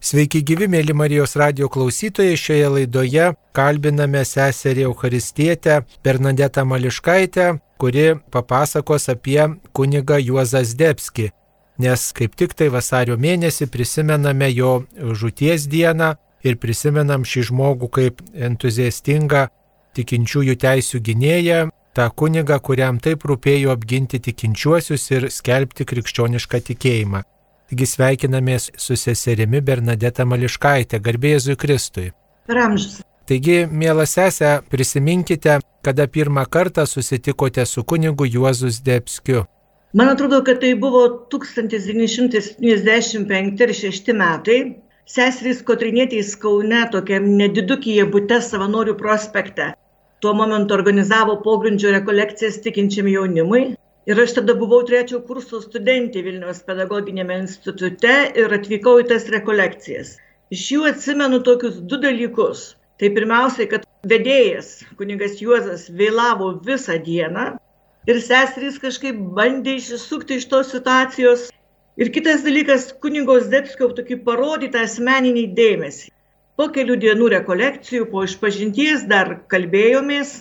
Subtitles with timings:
[0.00, 2.38] Sveiki gyvi, mėly Marijos radio klausytojai.
[2.40, 9.42] Šioje laidoje kalbiname seserį Eucharistietę Bernadetą Mališkaitę, kuri papasakos apie
[9.76, 11.26] kunigą Juozą Zdebski.
[11.84, 16.14] Nes kaip tik tai vasario mėnesį prisimename jo žūties dieną
[16.48, 19.50] ir prisimenam šį žmogų kaip entuziastingą
[20.00, 27.22] tikinčiųjų teisų gynėją, tą kunigą, kuriam taip rūpėjo apginti tikinčiuosius ir skelbti krikščionišką tikėjimą.
[27.70, 32.10] Taigi sveikinamės su seserimi Bernadeta Mališkaitė, garbėjai Kristui.
[32.50, 32.98] Ramžus.
[33.30, 39.46] Taigi, mėla sesė, prisiminkite, kada pirmą kartą susitikote su kunigu Juozus Debskiu.
[39.94, 44.82] Man atrodo, kad tai buvo 1975 ir 6 metai.
[45.06, 49.78] Seserys Kotrinėtės Kaune, tokiam nedidukyje būte savanorių prospekte.
[50.18, 53.78] Tuo momentu organizavo pogrindžio rekolekcijas tikinčiam jaunimui.
[54.10, 60.16] Ir aš tada buvau trečio kurso studentė Vilniaus pedagoginėme institute ir atvykau į tas rekolekcijas.
[60.50, 62.64] Iš jų atsimenu tokius du dalykus.
[62.98, 67.46] Tai pirmiausiai, kad vedėjas, kunigas Juozas, vėlavo visą dieną
[68.10, 71.46] ir seserys kažkaip bandė išsisukti iš tos situacijos.
[72.00, 76.10] Ir kitas dalykas, kunigos Debskio tokį parodytą asmeninį dėmesį.
[76.58, 80.40] Po kelių dienų rekolekcijų, po išpažinties dar kalbėjomės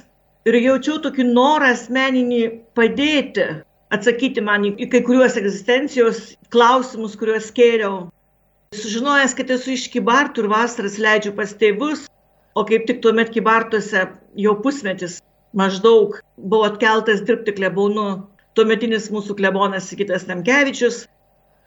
[0.49, 2.43] ir jaučiau tokį norą asmeninį
[2.75, 3.47] padėti,
[3.93, 6.21] atsakyti man į kai kuriuos egzistencijos
[6.53, 8.09] klausimus, kuriuos kėliau.
[8.77, 12.05] Sužinojęs, kad esu iš Kibartų ir vasaras leidžiu pas tėvus,
[12.53, 14.05] o kaip tik tuomet Kibartuose
[14.37, 15.17] jau pusmetis
[15.57, 18.05] maždaug buvo atkeltas dirbti klebonu
[18.57, 21.07] tuometinis mūsų klebonas Sikitas Namkevičius.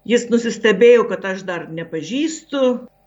[0.07, 2.63] Jis nusistebėjo, kad aš dar nepažįstu,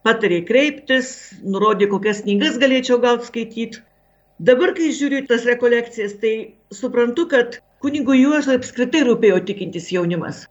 [0.07, 1.09] patarė kreiptis,
[1.44, 3.81] nurodė, kokias knygas galėčiau gauti skaityti.
[4.39, 6.33] Dabar, kai žiūriu tas rekolekcijas, tai
[6.72, 10.45] suprantu, kad kunigui Juozui apskritai rūpėjo tikintis jaunimas.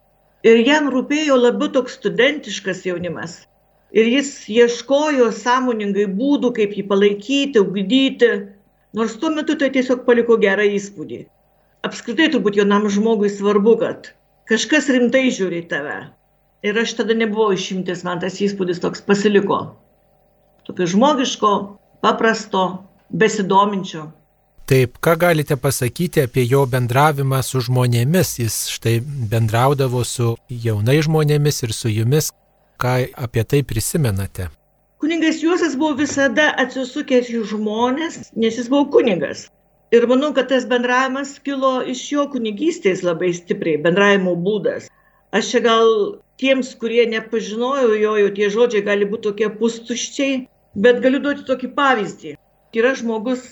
[0.45, 3.45] Ir jam rūpėjo labiau toks studentiškas jaunimas.
[3.95, 8.31] Ir jis ieškojo sąmoningai būdų, kaip jį palaikyti, ugdyti,
[8.99, 11.21] nors tuo metu tai tiesiog paliko gerą įspūdį.
[11.87, 14.11] Apskritai turbūt jaunam žmogui svarbu, kad
[14.51, 15.97] kažkas rimtai žiūri į tave.
[16.65, 19.61] Ir aš tada nebuvau išimtis, man tas įspūdis toks pasiliko.
[20.65, 21.51] Tokio žmogiško,
[22.05, 22.65] paprasto,
[23.13, 24.07] besidominčio.
[24.65, 28.29] Taip, ką galite pasakyti apie jo bendravimą su žmonėmis?
[28.41, 28.95] Jis štai
[29.33, 32.31] bendraudavo su jaunai žmonėmis ir su jumis.
[32.81, 32.95] Ką
[33.27, 34.47] apie tai prisimenate?
[35.05, 39.43] Kuningas Juosas buvo visada atsisukęs į žmonės, nes jis buvo kunigas.
[39.93, 44.87] Ir manau, kad tas bendravimas kilo iš jo kunigystės labai stipriai, bendravimo būdas.
[45.37, 45.93] Aš čia gal
[46.41, 50.41] tiems, kurie nepažinojo jo, jau tie žodžiai gali būti tokie pustuščiai,
[50.87, 52.35] bet galiu duoti tokį pavyzdį
[52.81, 53.45] yra žmogus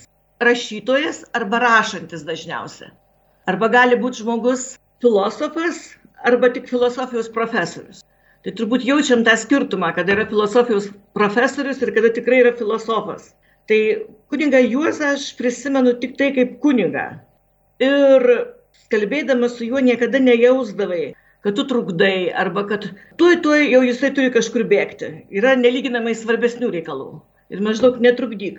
[0.48, 2.92] rašytojas arba rašantis dažniausiai.
[3.50, 4.72] Arba gali būti žmogus
[5.03, 5.82] filosofas
[6.22, 8.03] arba tik filosofijos profesorius.
[8.42, 13.31] Tai turbūt jaučiam tą skirtumą, kada yra filosofijos profesorius ir kada tikrai yra filosofas.
[13.70, 13.78] Tai
[14.32, 17.04] kunigą Juozą aš prisimenu tik tai kaip kunigą.
[17.82, 18.26] Ir
[18.94, 21.14] kalbėdama su juo niekada nejausdavai,
[21.47, 22.88] kad tu trukdai arba kad
[23.20, 25.12] tuoj tuoj jau jisai turi kažkur bėgti.
[25.31, 27.08] Yra nelyginamai svarbesnių reikalų.
[27.54, 28.58] Ir maždaug netrukdyk.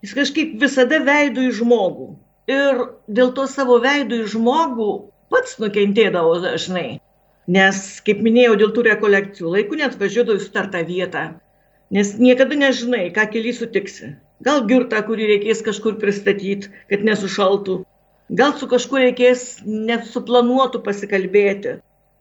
[0.00, 2.08] Jis kažkaip visada veidų į žmogų.
[2.50, 2.78] Ir
[3.18, 4.88] dėl to savo veidų į žmogų
[5.32, 7.00] pats nukentėdavo dažnai.
[7.50, 11.24] Nes, kaip minėjau, dėl tų rekolekcijų laikų net važiuodavo į startą vietą.
[11.92, 14.14] Nes niekada nežinai, ką keli sutiksi.
[14.46, 17.80] Gal girtą, kurį reikės kažkur pristatyti, kad nesušaltų.
[18.40, 21.80] Gal su kažkuo reikės nesuplanuotų pasikalbėti.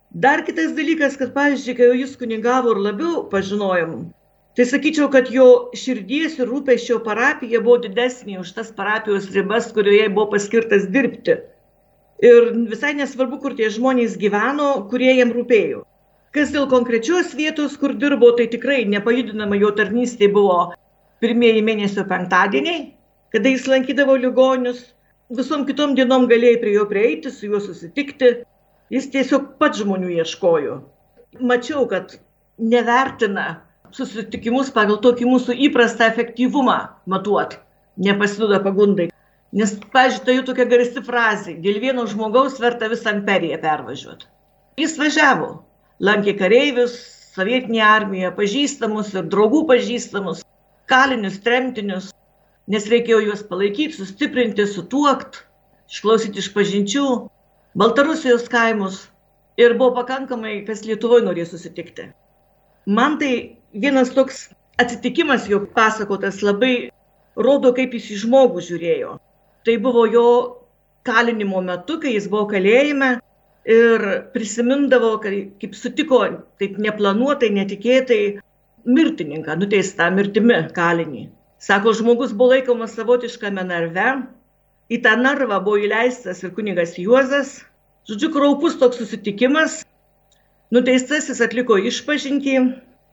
[0.10, 4.10] Dar kitas dalykas, kad, pavyzdžiui, kai jau jis kunigavo ir labiau pažinojom,
[4.60, 10.10] Tai sakyčiau, kad jo širdies ir rūpeščio parapija buvo didesnė už tas parapijos ribas, kurioje
[10.12, 11.38] buvo paskirtas dirbti.
[12.30, 15.86] Ir visai nesvarbu, kur tie žmonės gyveno, kurie jam rūpėjo.
[16.36, 20.58] Kas dėl konkrečios vietos, kur dirbo, tai tikrai nepajudinama jo tarnystė buvo
[21.24, 22.84] pirmieji mėnesio penktadieniai,
[23.32, 24.84] kada jis lankydavo ligonius,
[25.40, 28.36] visom kitom dienom galėjai prie jo prieiti, su juo susitikti.
[28.92, 30.78] Jis tiesiog pats žmonių ieškojo.
[31.40, 32.20] Mačiau, kad
[32.60, 33.48] nevertina
[33.96, 36.78] susitikimus pagal tokį mūsų įprastą efektyvumą
[37.10, 37.58] matuot,
[37.98, 39.10] nepasiduoda pagundai.
[39.56, 44.28] Nes, pažiūrėjau, tai jau tokia garsi frazė, dėl vieno žmogaus verta visą imperiją pervažiuoti.
[44.78, 45.50] Jis važiavo,
[46.06, 46.94] lankė kareivius,
[47.34, 50.44] sovietinė armija, pažįstamus ir draugų pažįstamus,
[50.90, 52.12] kalinius, tremtinius,
[52.70, 55.42] nes reikėjo juos palaikyti, sustiprinti, sutuokti,
[55.90, 57.10] išklausyti iš pažinčių,
[57.78, 59.04] Baltarusijos kaimus
[59.58, 62.08] ir buvo pakankamai, kas Lietuvoje norėjo susitikti.
[62.90, 64.50] Man tai vienas toks
[64.80, 66.92] atsitikimas jo pasakotas labai
[67.36, 69.16] rodo, kaip jis į žmogų žiūrėjo.
[69.66, 70.28] Tai buvo jo
[71.08, 73.18] kalinimo metu, kai jis buvo kalėjime
[73.70, 76.22] ir prisimindavo, kai, kaip sutiko
[76.62, 78.40] taip neplanuotai, netikėtai
[78.88, 81.28] mirtininką, nuteistą mirtimi kalinį.
[81.60, 84.12] Sako, žmogus buvo laikomas savotiškame narve,
[84.90, 87.60] į tą narvą buvo įleistas ir kunigas Juozas.
[88.10, 89.82] Žodžiu, kraupus toks susitikimas,
[90.74, 92.56] nuteistasis atliko išpažinti.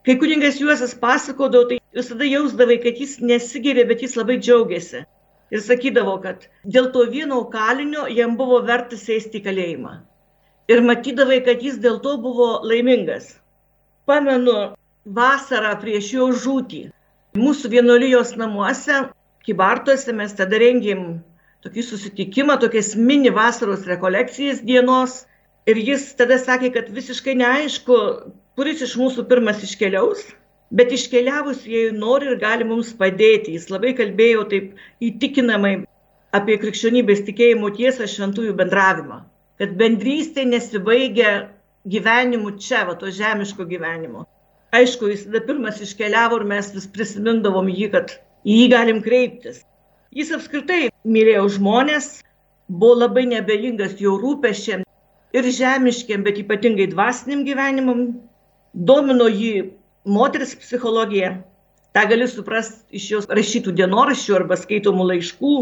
[0.06, 5.00] Kai kunigas Juozas pasakodavo, tai visada jausdavai, kad jis nesigirė, bet jis labai džiaugiasi.
[5.50, 9.94] Ir sakydavo, kad dėl to vieno kalinio jam buvo verta sėsti į kalėjimą.
[10.70, 13.32] Ir matydavai, kad jis dėl to buvo laimingas.
[14.06, 14.56] Pamenu
[15.18, 16.82] vasarą prieš jo žūtį.
[17.38, 19.08] Mūsų vienuolijos namuose,
[19.46, 21.02] Kibartuose mes tada rengėm
[21.62, 25.24] tokį susitikimą, tokias mini vasaros rekolekcijas dienos.
[25.66, 27.98] Ir jis tada sakė, kad visiškai neaišku,
[28.56, 30.22] kuris iš mūsų pirmas iškeliaus,
[30.76, 33.56] bet iškeliavus jie nori ir gali mums padėti.
[33.56, 35.74] Jis labai kalbėjo taip įtikinamai
[36.36, 39.22] apie krikščionybės tikėjimo tiesą šventųjų bendravimą.
[39.60, 41.36] Kad bendrystė nesibaigia
[41.88, 44.26] gyvenimu čia, va to žemiško gyvenimo
[44.76, 48.14] aišku, jis tada pirmas iškeliavo ir mes vis prisimindavom jį, kad
[48.46, 49.62] į jį galim kreiptis.
[50.16, 52.08] Jis apskritai mylėjo žmonės,
[52.68, 54.84] buvo labai nebejingas jo rūpeščiam
[55.36, 58.06] ir žemiškiam, bet ypatingai dvasiniam gyvenimam.
[58.76, 59.72] Domino jį
[60.04, 61.30] moteris psichologija.
[61.96, 65.52] Ta gali suprasti iš jos rašytų dienoraščių arba skaitomų laiškų.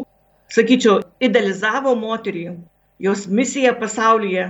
[0.50, 2.42] Sakyčiau, idealizavo moterį,
[3.06, 4.48] jos misiją pasaulyje.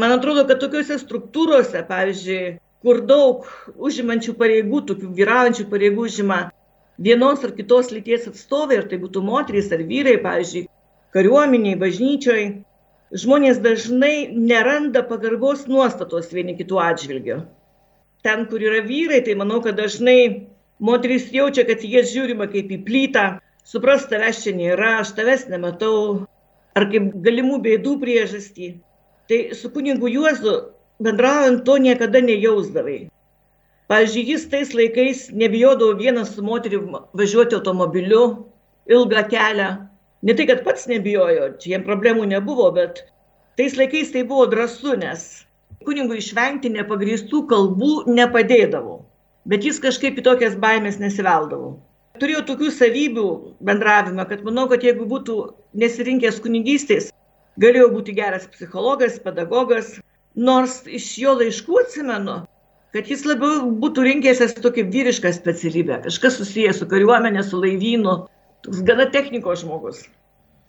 [0.00, 3.46] Man atrodo, kad tokiuose struktūrose, pavyzdžiui, kur daug
[3.76, 6.42] užimančių pareigų, tokių vyraujančių pareigų užima
[6.96, 10.68] vienos ar kitos lyties atstovai, ar tai būtų moterys ar vyrai, pavyzdžiui,
[11.12, 12.44] kariuomeniai, bažnyčioj,
[13.12, 17.42] žmonės dažnai neranda pagarbos nuostatos vieni kitų atžvilgių.
[18.22, 20.46] Ten, kur yra vyrai, tai manau, kad dažnai
[20.78, 23.24] moteris jaučia, kad jie žiūrima kaip į plytą,
[23.66, 26.26] supras tavęs čia nėra, aš tavęs nematau,
[26.78, 28.68] ar kaip galimų bėdų priežastį.
[29.30, 30.54] Tai su kunigu Juozu
[31.02, 33.00] bendraujant to niekada nejausdavai.
[33.90, 36.82] Pavyzdžiui, jis tais laikais nebijodavo vienas su moteriu
[37.18, 38.22] važiuoti automobiliu
[38.86, 39.70] ilgą kelią.
[40.22, 43.02] Ne tai, kad pats nebijojo, čia jiem problemų nebuvo, bet
[43.58, 45.26] tais laikais tai buvo drąsu, nes
[45.86, 49.00] kunigui išvengti nepagrįstų kalbų nepadėdavo.
[49.48, 51.74] Bet jis kažkaip į tokias baimės nesiveldavo.
[52.20, 53.26] Turėjau tokių savybių
[53.66, 55.36] bendravimą, kad manau, kad jeigu būtų
[55.82, 57.10] nesirinkęs kunigystės,
[57.62, 59.96] galėjo būti geras psichologas, pedagogas,
[60.36, 62.36] nors iš jo laiškų atsimenu,
[62.94, 68.16] kad jis labiau būtų rinkęsis tokį vyrišką specialybę, kažkas susijęs su kariuomenė, su laivynu,
[68.66, 70.04] toks gana technikos žmogus.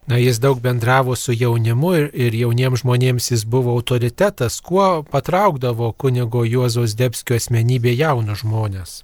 [0.08, 5.94] Na, jis daug bendravo su jaunimu ir, ir jauniems žmonėms jis buvo autoritetas, kuo patraukdavo
[5.96, 8.98] kunigo Juozos Debskio asmenybė jaunus žmonės.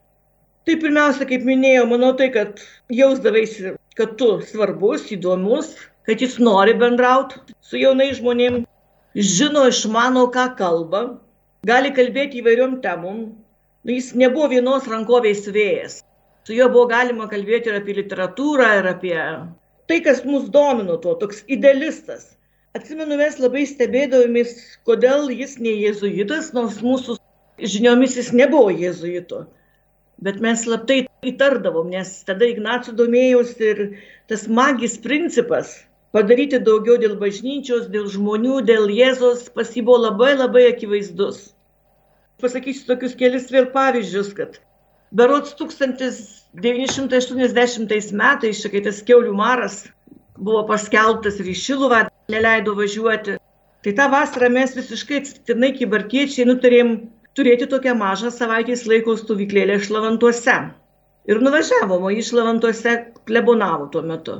[0.68, 2.60] Tai pirmiausia, kaip minėjau, manau tai, kad
[2.92, 5.72] jausdavaisi, kad tu svarbus, įdomus,
[6.04, 8.68] kad jis nori bendrauti su jaunais žmonėmis
[9.16, 11.02] žino, išmano, ką kalba,
[11.66, 13.24] gali kalbėti įvairiom temom.
[13.88, 16.02] Nu, jis nebuvo vienos rankovės vėjas.
[16.44, 19.16] Su juo buvo galima kalbėti ir apie literatūrą, ir apie
[19.90, 22.36] tai, kas mus domino tuo, toks idealistas.
[22.78, 24.54] Atsimenu, mes labai stebėdavomės,
[24.86, 27.18] kodėl jis ne jėzuitas, nors mūsų
[27.74, 29.48] žiniomis jis nebuvo jėzuito.
[30.22, 33.82] Bet mes slaptai įtardavom, nes tada Ignacijų domėjausi ir
[34.30, 35.78] tas magis principas
[36.16, 41.54] padaryti daugiau dėl bažnyčios, dėl žmonių, dėl Jėzos pas jį buvo labai labai akivaizdus.
[42.44, 44.60] Pasakysiu tokius kelis vėl pavyzdžius, kad
[45.12, 45.58] berots
[46.58, 49.84] 1980 metais, kai tas keulių maras
[50.40, 52.00] buvo paskelbtas ir į Šiluvą
[52.32, 53.38] neleido važiuoti,
[53.86, 56.96] tai tą vasarą mes visiškai atsitiktinai kibartiečiai nutarėm
[57.38, 60.58] turėti tokią mažą savaitės laiko stovyklėlę šlavantuose.
[61.30, 62.96] Ir nuvažiavom, o išlavantuose
[63.30, 64.40] klebonavo tuo metu.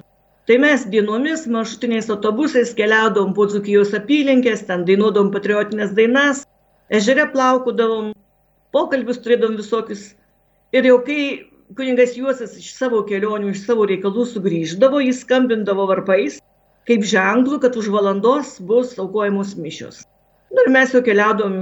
[0.50, 6.42] Tai mes dienomis maršrutiniais autobusais keliaudom po Dzukijos apylinkės, ten dainuodom patriotinės dainas,
[6.90, 8.16] ežere plaukudavom,
[8.74, 10.16] pokalbius turėdom visokius.
[10.74, 11.22] Ir jau kai
[11.78, 16.40] kuningas Juosas iš savo kelionių, iš savo reikalų sugrįždavo, jis skambindavo varpais,
[16.90, 20.04] kaip ženklų, kad už valandos bus aukojamos mišios.
[20.50, 21.60] Nu, ir mes jau keliaudom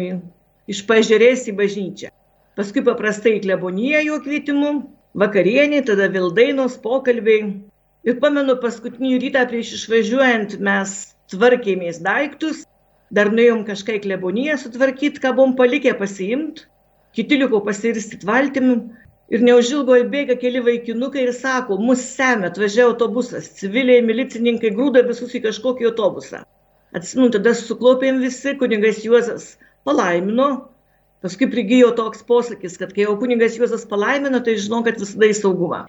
[0.71, 2.13] iš pažiūrės į bažnyčią.
[2.57, 4.71] Paskui paprastai į kleboniją jo kvietimu,
[5.17, 7.51] vakarienė, tada vildainos pokalbiai,
[8.07, 10.91] Ir pamenu, paskutinį rytą prieš išvažiuojant mes
[11.33, 12.61] tvarkėmės daiktus,
[13.11, 16.63] dar nuėjom kažką į kleboniją sutvarkyti, ką buvom palikę pasiimti,
[17.17, 18.69] kiti liko pasirstyti valtim
[19.34, 25.36] ir neužilgo įbėga keli vaikinukai ir sako, mus semia, atvažiavo autobusas, civiliai, milicininkai grūda visus
[25.36, 26.43] į kažkokį autobusą.
[26.96, 29.51] Atsimenu, tada suklopėm visi, kunigas Juozas
[29.88, 30.48] palaimino,
[31.24, 35.36] paskui prigijo toks posakis, kad kai jau kunigas Juozas palaimino, tai žinau, kad visada į
[35.41, 35.86] saugumą.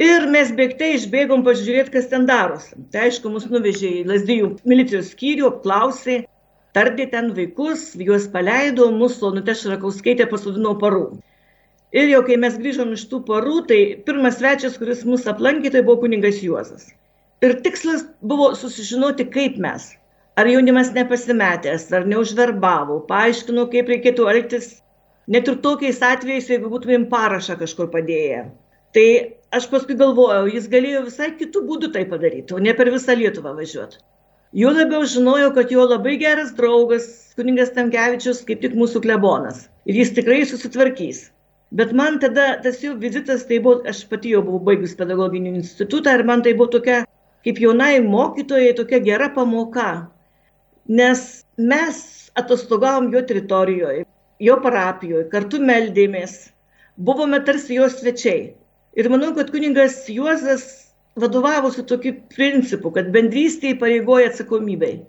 [0.00, 2.78] Ir mes bėgtai išbėgom pažiūrėti, kas ten darosi.
[2.92, 6.22] Tai aišku, mus nuvežė į Lasdijų milicijos skyrių, apklausė,
[6.72, 11.18] tardė ten vaikus, juos paleido, mūsų Onutė Šrakauskaitė pasodino parų.
[11.90, 15.80] Ir jau kai mes grįžom iš tų porų, tai pirmas svečias, kuris mus aplankė, tai
[15.86, 16.84] buvo kuningas Juozas.
[17.42, 19.88] Ir tikslas buvo susižinoti, kaip mes.
[20.38, 24.68] Ar jaunimas nepasimetęs, ar neužverbavo, paaiškino, kaip reikėtų elgtis,
[25.26, 28.44] net ir tokiais atvejais, jeigu būtumėm parašą kažkur padėję.
[28.94, 29.06] Tai
[29.58, 33.56] aš paskui galvojau, jis galėjo visai kitų būdų tai padaryti, o ne per visą Lietuvą
[33.58, 33.98] važiuoti.
[34.62, 39.66] Juo labiau žinojau, kad jo labai geras draugas, kuningas Tamkevičius, kaip tik mūsų klebonas.
[39.90, 41.28] Ir jis tikrai susitvarkys.
[41.70, 46.16] Bet man tada tas jų vizitas, tai buvo, aš pati jau buvau baigus pedagoginį institutą
[46.18, 47.04] ir man tai buvo tokia,
[47.46, 49.90] kaip jaunai mokytojai, tokia gera pamoka.
[50.90, 52.00] Nes mes
[52.40, 54.02] atostogavom jo teritorijoje,
[54.42, 56.50] jo parapijoje, kartu meldėmės,
[56.98, 58.50] buvome tarsi jo svečiai.
[58.98, 60.66] Ir manau, kad kuningas Juozas
[61.20, 65.04] vadovavosi tokiu principu, kad bendrystė įpareigoja atsakomybei.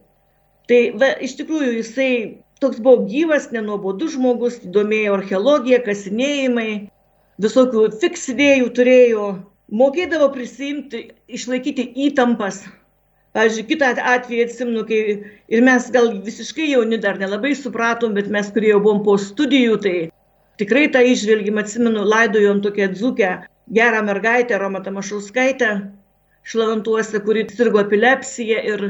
[0.70, 2.12] Tai va, iš tikrųjų jisai
[2.62, 6.70] toks buvo gyvas, nenuobodus žmogus, domėjo archeologija, kasinėjimai,
[7.42, 9.30] visokių fiks idėjų turėjo,
[9.82, 12.62] mokėdavo prisimti, išlaikyti įtampas.
[13.32, 15.00] Pavyzdžiui, kitą atvejį atsimnu, kai
[15.56, 19.78] ir mes gal visiškai jauni dar nelabai supratom, bet mes, kurie jau buvom po studijų,
[19.86, 19.96] tai
[20.60, 23.32] tikrai tą išvelgim, atsimenu, laidojom tokią dzukę
[23.72, 25.72] gerą mergaitę, Romą Tamašauskaitę,
[26.44, 28.86] šlavantuose, kuri sirgo epilepsiją ir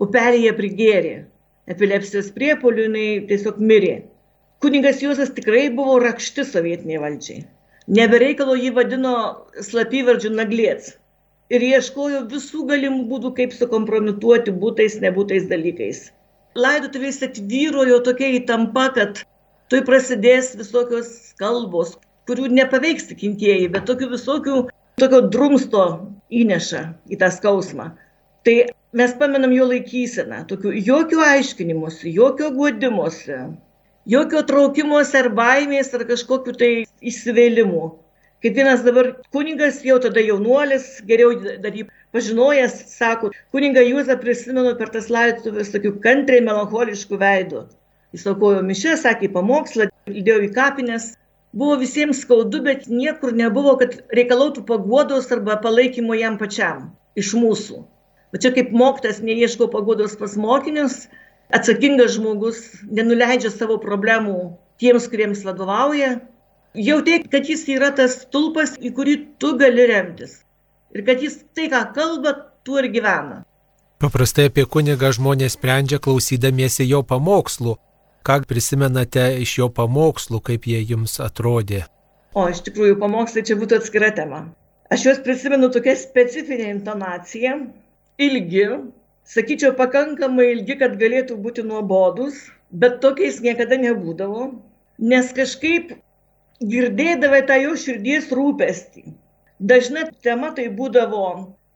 [0.00, 1.14] upelėje prigėrė
[1.70, 3.94] epilepsijos priepolių jinai tiesiog mirė.
[4.64, 7.44] Kuningas Juozas tikrai buvo rakšti sovietiniai valdžiai.
[7.98, 9.14] Nebereikalo jį vadino
[9.68, 10.94] slapyvardžių naglėts.
[11.52, 16.06] Ir ieškojo visų galimų būdų, kaip sukompromituoti būtais, nebūtais dalykais.
[16.56, 19.20] Laidotuvės atvyrojo tokia įtampa, kad
[19.72, 24.62] tai prasidės visokios kalbos, kurių nepaveiks tikintieji, bet tokių visokių,
[25.00, 25.84] tokio drumsto
[26.32, 27.90] įneša į tą skausmą.
[28.48, 28.56] Tai
[28.94, 33.38] mes pamenam jo laikyseną, tokių jokių aiškinimuose, jokio guodimuose,
[34.06, 36.72] jokio traukimuose ar baimės ar kažkokiu tai
[37.02, 37.84] įsivėlimu.
[38.44, 41.32] Kaip vienas dabar kuningas, jau tada jaunuolis, geriau
[41.64, 47.64] dar jį pažinojęs, sako, kuningą Jūzą prisimenu per tas laidotuvės tokiu kantriai melancholišku veidu.
[48.14, 51.08] Jis aukojo mišę, sakė pamokslą, lydėjo į kapines.
[51.56, 57.80] Buvo visiems skaudu, bet niekur nebuvo, kad reikalautų paguodos arba palaikymo jam pačiam iš mūsų.
[58.34, 61.04] O čia kaip mokytas neieško pagodos pas mokinius,
[61.54, 62.60] atsakingas žmogus
[62.90, 64.38] nenuleidžia savo problemų
[64.82, 66.16] tiems, kuriems vadovauja.
[66.74, 70.40] Jautai, kad jis yra tas tulpas, į kurį tu gali remtis.
[70.90, 72.34] Ir kad jis tai, ką kalba,
[72.66, 73.44] tuo ir gyvena.
[74.02, 77.76] Paprastai apie kunigą žmonės sprendžia klausydamiesi jo pamokslų.
[78.26, 81.84] Ką prisimenate iš jo pamokslų, kaip jie jums atrodė?
[82.34, 84.42] O, iš tikrųjų, pamokslai čia būtų atskira tema.
[84.90, 87.54] Aš juos prisimenu tokia specifinė intonacija,
[88.18, 88.66] ilgi,
[89.24, 92.38] sakyčiau, pakankamai ilgi, kad galėtų būti nuobodus,
[92.70, 94.52] bet tokiais niekada nebūdavo,
[94.98, 95.96] nes kažkaip
[96.62, 99.14] girdėdavai tą jo širdies rūpestį.
[99.58, 101.26] Dažna tema tai būdavo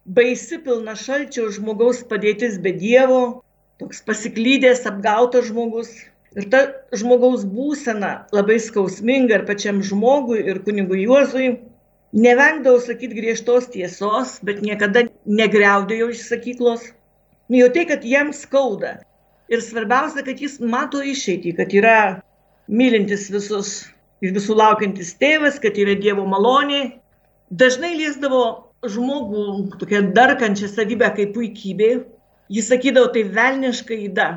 [0.05, 3.43] baisi pilna šalčio žmogaus padėtis be Dievo,
[3.81, 5.91] toks pasiklydęs, apgautas žmogus.
[6.37, 6.61] Ir ta
[6.93, 11.57] žmogaus būsena labai skausminga ir pačiam žmogui, ir kunigui Juozui.
[12.13, 16.87] Nevengdavau sakyti griežtos tiesos, bet niekada negriaudėjau iš sakyklos.
[17.49, 18.99] Nu, jau tai, kad jam skauda.
[19.49, 21.99] Ir svarbiausia, kad jis mato išeitį, kad yra
[22.69, 23.89] mylintis visus
[24.21, 26.99] ir visų laukiantis tėvas, kad yra Dievo malonė.
[27.49, 28.43] Dažnai liesdavo
[28.85, 31.91] žmogų tokia darkančią savybę kaip puikybė.
[32.53, 34.29] Jis sakydavo, tai velniška įda.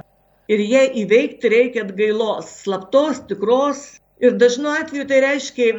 [0.52, 5.70] Ir jie įveikti reikia atgailos, slaptos, tikros, Ir dažnu atveju tai reiškia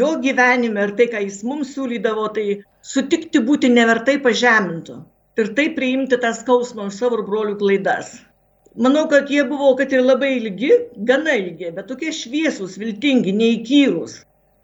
[0.00, 4.98] jo gyvenime ir tai, ką jis mums siūlydavo, tai sutikti būti nevertai pažemintų
[5.42, 8.12] ir tai priimti tą skausmą už savo brolių klaidas.
[8.78, 10.70] Manau, kad jie buvo, kad ir labai ilgi,
[11.10, 14.20] gana ilgi, bet tokie šviesūs, viltingi, neįkyrūs.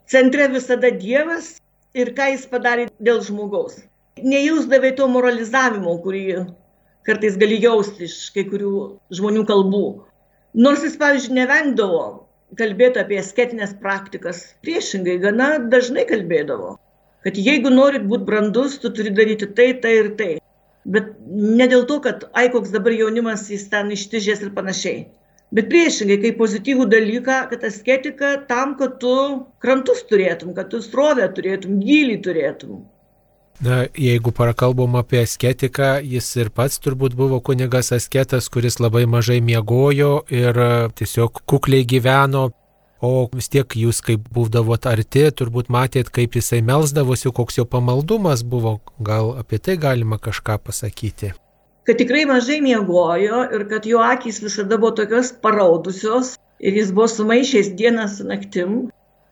[0.07, 1.57] Centre visada Dievas
[1.91, 3.81] ir ką jis padarė dėl žmogaus.
[4.23, 6.45] Nejausdavai to moralizavimo, kurį
[7.03, 8.75] kartais gali jausti iš kai kurių
[9.19, 9.87] žmonių kalbų.
[10.55, 12.05] Nors jis, pavyzdžiui, nevengdavo
[12.59, 14.41] kalbėti apie asketinės praktikas.
[14.65, 16.75] Priešingai, gana dažnai kalbėdavo,
[17.27, 20.31] kad jeigu norit būti brandus, tu turi daryti tai, tai ir tai.
[20.85, 25.05] Bet ne dėl to, kad ai koks dabar jaunimas jis ten ištižės ir panašiai.
[25.55, 29.13] Bet priešingai, kaip pozityvų dalyką, kad asketika tam, kad tu
[29.63, 32.83] krantus turėtum, kad tu srovę turėtum, gilį turėtum.
[33.63, 39.39] Na, jeigu prakalbom apie asketiką, jis ir pats turbūt buvo kunigas asketas, kuris labai mažai
[39.39, 42.49] miegojo ir e, tiesiog kukliai gyveno.
[43.05, 48.43] O vis tiek jūs, kaip būdavot arti, turbūt matėt, kaip jisai melzdavosi, koks jo pamaldumas
[48.43, 48.79] buvo.
[48.99, 51.31] Gal apie tai galima kažką pasakyti?
[51.85, 57.07] Kad tikrai mažai miegojo ir kad jo akis visada buvo tokios paraudusios ir jis buvo
[57.11, 58.85] sumaišęs dieną su naktim.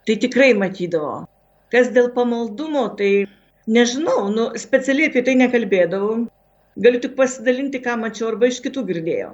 [0.06, 1.24] tai tikrai matydavo.
[1.72, 3.26] Kas dėl pamaldumo, tai
[3.68, 6.24] nežinau, nu, specialiai apie tai nekalbėdavau.
[6.84, 9.34] Galiu tik pasidalinti, ką mačiau arba iš kitų girdėjau.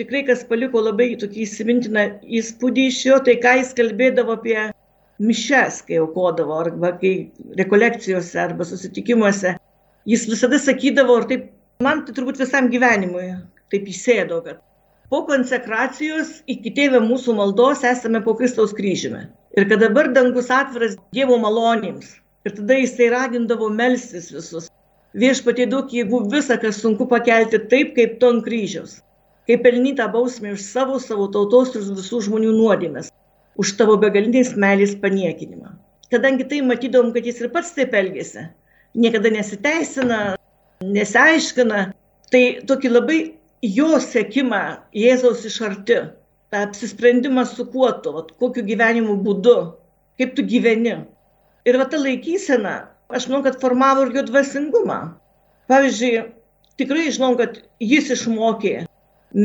[0.00, 2.04] Tikrai, kas paliko labai tokį įsimintiną
[2.40, 4.58] įspūdį iš jo, tai ką jis kalbėdavo apie
[5.20, 7.14] mišes, kai aukodavo, arba kai
[7.60, 9.54] rekolekcijose, arba susitikimuose.
[10.08, 11.46] Jis visada sakydavo, ir taip,
[11.84, 13.28] man tai turbūt visam gyvenimui
[13.70, 14.58] taip įsėdo, kad
[15.12, 19.26] po konsekracijos iki tėvę mūsų maldos esame po Kristaus kryžiumi.
[19.58, 22.16] Ir kad dabar dangus atviras Dievo malonėms.
[22.48, 24.70] Ir tada jisai ragindavo melstis visus.
[25.22, 29.00] Viešpatie duok jėgų visą, kas sunku pakelti taip, kaip ton kryžiaus.
[29.50, 33.10] Kaip pelnytą bausmę už savo, savo tautos ir visų žmonių nuodėmės.
[33.60, 35.74] Už tavo begalinės meilės paniekinimą.
[36.10, 38.46] Kadangi tai matydom, kad jis ir pats taip elgėsi.
[38.96, 40.20] Niekada nesiteisina,
[40.80, 41.84] nesiaiškina.
[42.30, 43.20] Tai tokį labai
[43.66, 44.62] jo sekimą
[44.96, 45.98] Jėzaus iš arti
[46.50, 49.56] tą apsisprendimą su kuo tu, kokiu gyvenimu būdu,
[50.18, 50.96] kaip tu gyveni.
[51.68, 52.74] Ir va ta laikysena,
[53.12, 55.00] aš manau, kad formavo ir jo dvasingumą.
[55.70, 56.24] Pavyzdžiui,
[56.80, 58.74] tikrai žinau, kad jis išmokė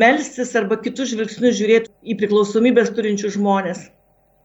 [0.02, 3.86] melstis arba kitų žvilgsnių žiūrėti į priklausomybės turinčių žmonės.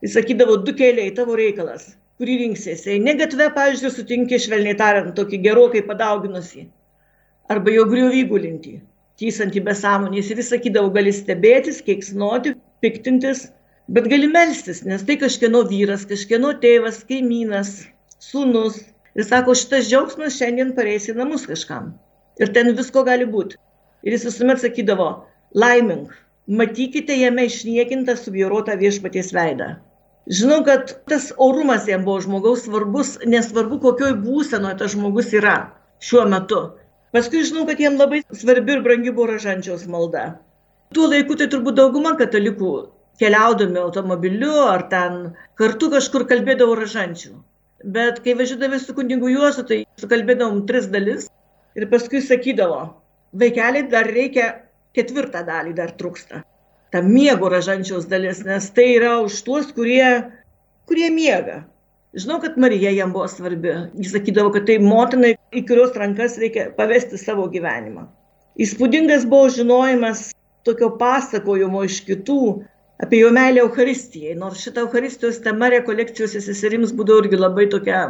[0.04, 2.98] Jis sakydavo, du keliai tavo reikalas, kurį rinksiesi.
[3.00, 6.66] Ne gatve, pavyzdžiui, sutinki švelniai tariant, tokį gerokai padauginusi.
[7.50, 8.78] Arba jo griuvį gulintį
[9.20, 13.48] tysantį be sąmonės ir jis sakydavo, gali stebėtis, keiksnoti, piktintis,
[13.90, 17.74] bet gali melstis, nes tai kažkieno vyras, kažkieno tėvas, kaimynas,
[18.22, 18.78] sūnus.
[19.18, 21.90] Ir sako, šitas džiaugsmas šiandien pareis į namus kažkam.
[22.38, 23.58] Ir ten visko gali būti.
[24.06, 25.08] Ir jis visuomet sakydavo,
[25.58, 26.12] laimink,
[26.46, 29.72] matykite jame išniekintą subjauruotą viešpaties veidą.
[30.30, 35.56] Žinau, kad tas orumas jam buvo žmogaus svarbus, nesvarbu, kokioj būsenoje tas žmogus yra
[36.06, 36.62] šiuo metu.
[37.10, 40.38] Paskui žinau, kad jiem labai svarbi ir brangi buvo ražančiaus malda.
[40.94, 42.74] Tuo laiku tai turbūt dauguma katalikų
[43.20, 45.20] keliaudami automobiliu ar ten
[45.60, 47.34] kartu kažkur kalbėdavo ražančių.
[47.96, 51.28] Bet kai važiuodavai su kunigu Juozu, tai sukalbėdavom tris dalis
[51.76, 52.82] ir paskui sakydavo,
[53.40, 54.50] vaikeliai dar reikia
[54.96, 56.42] ketvirtą dalį, dar trūksta.
[56.90, 60.32] Ta miego ražančiaus dalis, nes tai yra už tuos, kurie,
[60.90, 61.60] kurie miega.
[62.18, 63.70] Žinau, kad Marija jam buvo svarbi.
[63.94, 68.08] Jis sakydavo, kad tai motinai, į kurios rankas reikia pavesti savo gyvenimą.
[68.60, 70.32] Įspūdingas buvo žinojimas
[70.66, 72.40] tokio pasakojimo iš kitų
[73.02, 78.00] apie jo meilę Euharistijai, nors šita Euharistijos tema rekolekcijose seserims būdavo irgi labai tokia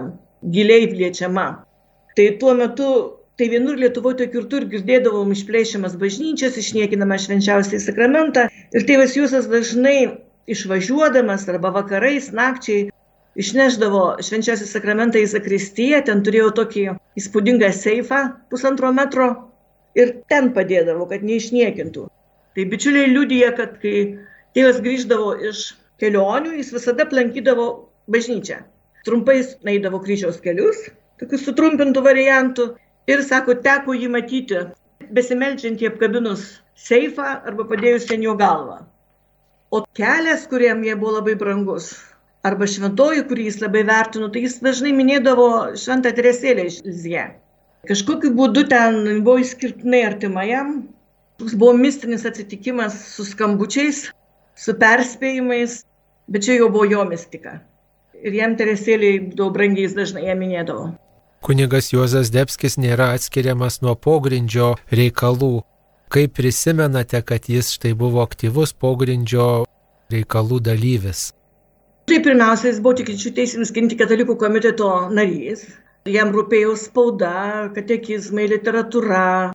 [0.57, 1.47] giliai plėčiama.
[2.19, 2.89] Tai tuo metu,
[3.39, 9.99] tai vienur Lietuvoje, tai kitur girdėdavom išplėšiamas bažnyčias, išniekinama švenčiausiai sakramentą ir tėvas Jūsas dažnai
[10.51, 12.89] išvažiuodamas arba vakarais, nakčiai
[13.39, 16.89] išneždavo švenčiausią sakramentą į zakristiją, ten turėjau tokį
[17.21, 19.29] įspūdingą seifą pusantro metro
[19.95, 22.09] ir ten padėdavo, kad neišniekintų.
[22.59, 23.95] Tai bičiuliai liudyja, kad kai
[24.57, 25.65] tėvas grįždavo iš
[26.03, 27.67] kelionių, jis visada aplankydavo
[28.11, 28.61] bažnyčią.
[29.07, 29.41] Trumpai
[29.73, 30.83] eidavo kryžiaus kelius,
[31.21, 32.67] tokius sutrumpintų variantų
[33.11, 34.65] ir, sako, teko jį matyti,
[35.17, 38.83] besimeldžiantį apkabinus seifą arba padėjus ten jo galvą.
[39.71, 41.93] O kelias, kuriam jie buvo labai brangus,
[42.47, 47.27] arba šventoji, kurį jis labai vertino, tai jis dažnai minėdavo šventą Teresėlę iš Lizie.
[47.89, 50.73] Kažkokiu būdu ten buvo išskirtinai artima jam.
[51.41, 54.11] Toks buvo mistinis atsitikimas su skambučiais,
[54.57, 55.81] su perspėjimais,
[56.29, 57.61] bet čia jau buvo jo mistika.
[58.21, 60.91] Ir jam Teresėliai daug brangiai jis dažnai ją minėdavo.
[61.41, 65.63] Kunigas Juozas Debskis nėra atskiriamas nuo pogrindžio reikalų.
[66.13, 69.65] Kaip prisimenate, kad jis štai buvo aktyvus pogrindžio
[70.13, 71.31] reikalų dalyvis?
[72.11, 75.63] Tai pirmiausia, jis buvo tikinčių teisėms ginti katalikų komiteto narys.
[76.11, 79.53] Jam rūpėjo spauda, katekizmai, literatūra.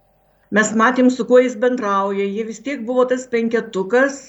[0.55, 2.25] Mes matėm, su kuo jis bendrauja.
[2.25, 4.21] Jie vis tiek buvo tas penketukas.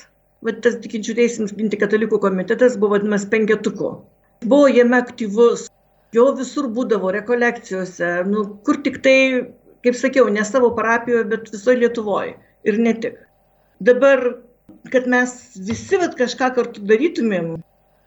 [0.44, 3.92] Bet tas tikinčių teisėms ginti katalikų komitetas buvo vadinamas penketuku.
[4.44, 5.68] Buvo jame aktyvus.
[6.14, 8.10] Jo visur būdavo rekolekcijose.
[8.28, 9.16] Nu, kur tik tai,
[9.86, 12.36] kaip sakiau, ne savo parapijoje, bet visoje Lietuvoje.
[12.68, 13.16] Ir ne tik.
[13.84, 14.22] Dabar,
[14.92, 17.56] kad mes visi vat, kažką kartu darytumėm,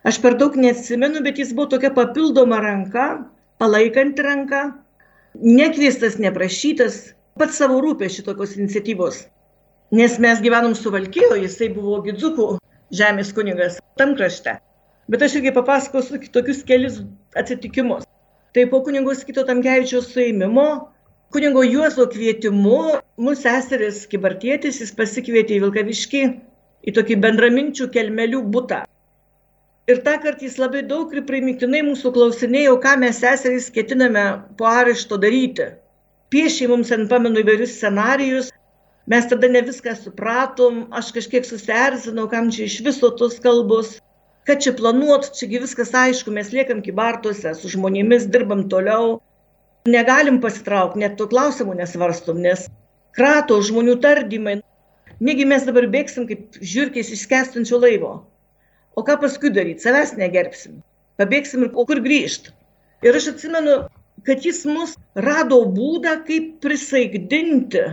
[0.08, 3.08] Aš per daug neatsimenu, bet jis buvo tokia papildoma ranka,
[3.60, 4.62] palaikanti ranka,
[5.36, 7.02] nekviestas, neprašytas,
[7.40, 9.26] pats savo rūpė šitokios iniciatyvos.
[9.92, 12.60] Nes mes gyvenom su Valkijo, jisai buvo Gidzukų
[12.94, 14.60] žemės kunigas tam krašte.
[15.10, 17.00] Bet aš irgi papasakosiu tokius kelius
[17.42, 18.04] atsitikimus.
[18.54, 20.68] Tai po kunigos kito Tamkevičiaus suėmimo,
[21.34, 22.78] kunigo Juozo kvietimu,
[23.18, 26.22] mūsų seseris Kibartėtis, jis pasikvietė į Vilkaviškį,
[26.86, 28.84] į tokį bendraminčių kelmelių būtą.
[29.90, 34.28] Ir tą kartą jis labai daug ir primiktinai mūsų klausinėjo, ką mes seserys ketiname
[34.62, 35.72] po arešto daryti.
[36.30, 38.54] Piešiai mums ant pamenų įvairius scenarius,
[39.10, 43.98] mes tada ne viską supratom, aš kažkiek susierzinau, kam čia iš viso tos kalbos,
[44.46, 49.20] kad čia planuot, čiagi viskas aišku, mes liekam kibartuose, su žmonėmis dirbam toliau,
[49.90, 52.68] negalim pasitraukti, net tų klausimų nesvarstom, nes
[53.18, 54.60] krato žmonių tardymai,
[55.20, 58.14] negi mes dabar bėgsim kaip žiūrkės išskestinčio laivo.
[58.98, 59.86] O ką paskui daryti?
[59.86, 60.82] Savęs negerbsim.
[61.20, 62.54] Pabėgsim ir o kur grįžti.
[63.06, 63.76] Ir aš atsimenu,
[64.28, 67.86] kad jis mus rado būdą, kaip prisaigdinti.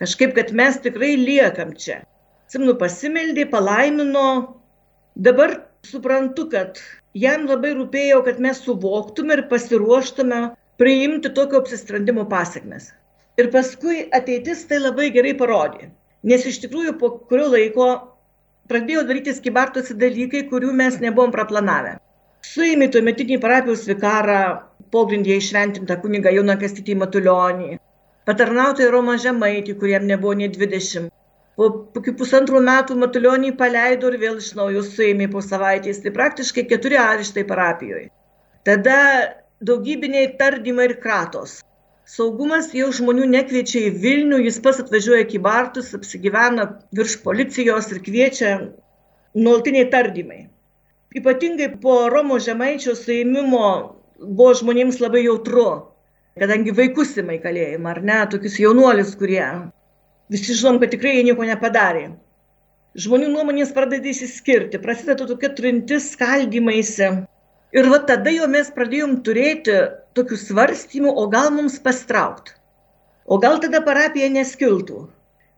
[0.00, 2.00] Kažkaip, kad mes tikrai liekam čia.
[2.46, 4.28] Atsimenu, pasimeldė, palaimino.
[5.26, 6.80] Dabar suprantu, kad
[7.24, 10.40] jam labai rūpėjo, kad mes suvoktume ir pasiruoštume
[10.80, 12.94] priimti tokio apsisprendimo pasiekmes.
[13.40, 15.90] Ir paskui ateitis tai labai gerai parodė.
[16.24, 17.90] Nes iš tikrųjų po kurio laiko
[18.72, 21.98] pradėjo daryti skibartuose dalykai, kurių mes nebuvom praplanavę.
[22.46, 24.40] Suėmė tuometinį parapijos vikarą,
[24.94, 27.79] pogrindėje išventintą kunigą Joną Kastytį Matulionį,
[28.30, 31.10] patarnautoją Romą Žemaitį, kuriem nebuvo nei 20.
[31.60, 36.64] Po kokių pusantrų metų Matulionį paleido ir vėl iš naujo suėmė po savaitės, tai praktiškai
[36.72, 38.08] keturi areštai parapijoje.
[38.68, 39.00] Tada
[39.70, 41.58] daugybiniai tardymai ir kratos.
[42.10, 48.00] Saugumas jau žmonių nekviečia į Vilnių, jis pas atvažiuoja į Bartus, apsigyvena virš policijos ir
[48.06, 48.54] kviečia
[49.36, 50.40] nuolatiniai tardymai
[51.14, 53.66] ypatingai po Romo Žemaičio suėmimo
[54.20, 55.66] buvo žmonėms labai jautru,
[56.40, 59.44] kadangi vaikus įmai kalėjimą, ar ne, tokius jaunuolius, kurie
[60.32, 62.06] visi žinom, kad tikrai jie nieko nepadarė.
[63.00, 67.10] Žmonių nuomonės pradeda įsiskirti, prasideda tokia trintis skaldymaisi.
[67.76, 69.76] Ir va tada jau mes pradėjom turėti
[70.18, 72.56] tokių svarstymų, o gal mums pastraukti.
[73.30, 75.04] O gal tada parapija neskiltų.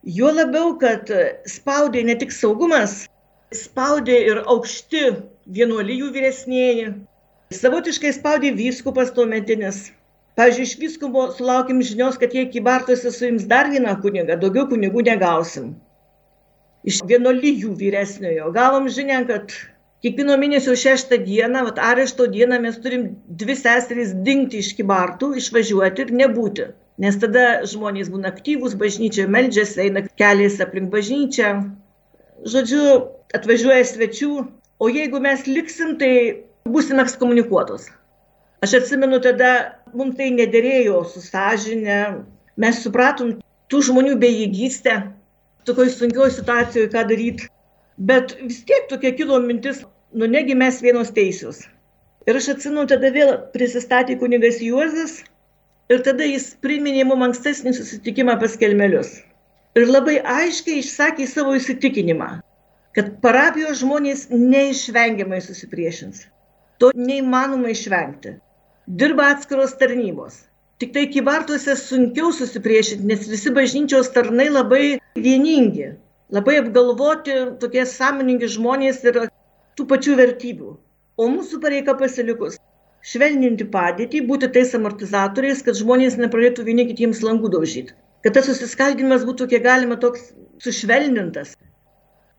[0.05, 1.09] Jo labiau, kad
[1.49, 3.07] spaudė ne tik saugumas,
[3.55, 5.07] spaudė ir aukšti
[5.57, 6.93] vienuolijų vyresnėji.
[7.57, 9.87] Savotiškai spaudė vyskupas tuometinis.
[10.39, 15.75] Pavyzdžiui, iš vyskupo sulaukim žinios, kad jie kybartuose suims dar vieną kunigą, daugiau kunigų negausim.
[16.89, 19.53] Iš vienuolijų vyresniojo gavom žinę, kad
[20.03, 23.05] kiekvieno mėnesio šeštą dieną, vat, arešto dieną mes turim
[23.43, 26.71] dvi seserys dingti iš kybartų, išvažiuoti ir nebūti.
[27.03, 31.55] Nes tada žmonės būna aktyvūs, bažnyčia meldžiasi, eina keliais aplink bažnyčią.
[32.53, 32.83] Žodžiu,
[33.37, 34.33] atvažiuoja svečių,
[34.81, 36.15] o jeigu mes liksim, tai
[36.65, 37.93] būsim ekskomunikuotos.
[38.63, 39.49] Aš atsimenu tada,
[39.91, 41.97] mums tai nederėjo su sąžinė,
[42.63, 43.33] mes supratom
[43.73, 44.93] tų žmonių bejėgystę,
[45.67, 47.49] tokioj sunkioj situacijoje, ką daryti.
[48.11, 49.81] Bet vis tiek tokia kilo mintis,
[50.15, 51.65] nu negi mes vienos teisius.
[52.31, 55.17] Ir aš atsimenu, tada vėl prisistatė kunigas Juozas
[55.91, 59.17] ir tada jis priminė mums ankstesnį susitikimą pas kelmelius.
[59.75, 62.31] Ir labai aiškiai išsakė savo įsitikinimą,
[62.95, 66.29] kad parapijos žmonės neišvengiamai susipriešins.
[66.79, 68.37] To neįmanoma išvengti.
[68.87, 70.35] Dirba atskiros tarnybos.
[70.79, 75.93] Tik tai kybartuose sunkiau susipriešinti, nes visi bažnyčios tarnai labai vieningi,
[76.35, 79.21] labai apgalvoti, tokie sąmoningi žmonės ir
[79.79, 80.73] tų pačių vertybių.
[81.15, 82.59] O mūsų pareiga pasilikus
[83.07, 87.95] švelninti padėtį, būti tais amortizatoriais, kad žmonės nepradėtų vieni kitiems langų daužyti.
[88.27, 91.55] Kad tas susiskaldimas būtų kiek galima toks sušvelnintas,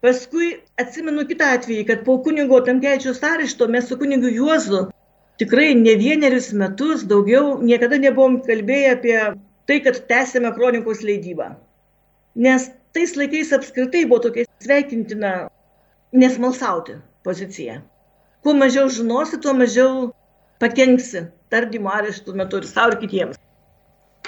[0.04, 0.50] Paskui
[0.84, 4.82] atsimenu kitą atvejį, kad po kunigo Tamkevičiaus arešto mes su kunigu Juozu
[5.44, 9.18] tikrai ne vienerius metus daugiau niekada nebuvom kalbėję apie
[9.68, 11.54] tai, kad tęsėme kronikos leidybą.
[12.36, 15.34] Nes tais laikais apskritai buvo tokia sveikintina
[16.14, 17.82] nesmalsauti pozicija.
[18.44, 20.12] Kuo mažiau žinosi, tuo mažiau
[20.64, 23.40] pakenksi tardymo areštų metu ir savo ir kitiems.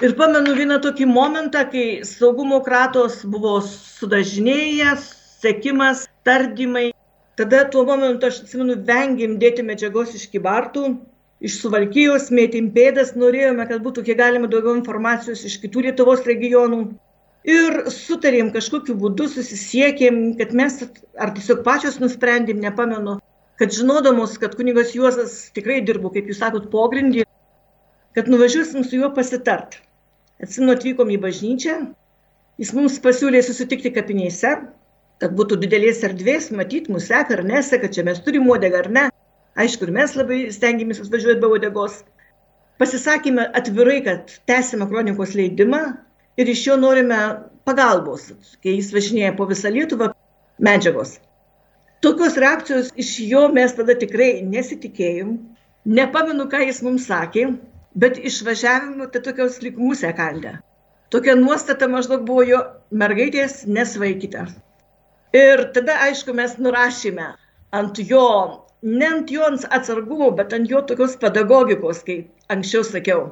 [0.03, 5.07] Ir pamenu vieną tokį momentą, kai saugumo kratos buvo sudažnėjęs,
[5.43, 6.89] sekimas, tardymai.
[7.35, 10.85] Tada tuo momentu aš atsimenu, vengėm dėti medžiagos iš kibartų,
[11.43, 16.79] iš suvalkyjos, mėtėm pėdas, norėjome, kad būtų kiek galima daugiau informacijos iš kitų Lietuvos regionų.
[17.45, 20.79] Ir sutarėm kažkokiu būdu, susisiekėm, kad mes,
[21.19, 23.19] ar tiesiog pačios nusprendėm, nepamenu,
[23.59, 27.27] kad žinodamos, kad kunigas Juozas tikrai dirbo, kaip jūs sakot, pogrindį,
[28.15, 29.77] kad nuvažiuosim su juo pasitart.
[30.41, 31.75] Atsimenu, atvykom į bažnyčią,
[32.63, 34.55] jis mums pasiūlė susitikti kapinėse,
[35.23, 39.05] kad būtų didelės erdvės, matyt, mūsų seka ar neseka, čia mes turim uodegą ar ne.
[39.55, 42.01] Aišku, ir mes labai stengiamės atvažiuoti be uodegos.
[42.81, 45.81] Pasisakėme atvirai, kad tęsime kronikos leidimą
[46.35, 47.19] ir iš jo norime
[47.67, 48.27] pagalbos,
[48.59, 50.11] kai jis važinėja po visą Lietuvą
[50.67, 51.15] medžiagos.
[52.03, 55.37] Tokios reakcijos iš jo mes tada tikrai nesitikėjom.
[55.85, 57.47] Nepamenu, ką jis mums sakė,
[57.95, 60.57] bet išvažiavimo tai tokios lyg musė kaldė.
[61.13, 64.47] Tokia nuostata maždaug buvo jo mergaitės nesvaikite.
[65.33, 67.31] Ir tada, aišku, mes nurašėme
[67.75, 68.27] ant jo,
[68.83, 73.25] ne ant jo atsargumo, bet ant jo tokios pedagogikos, kaip anksčiau sakiau.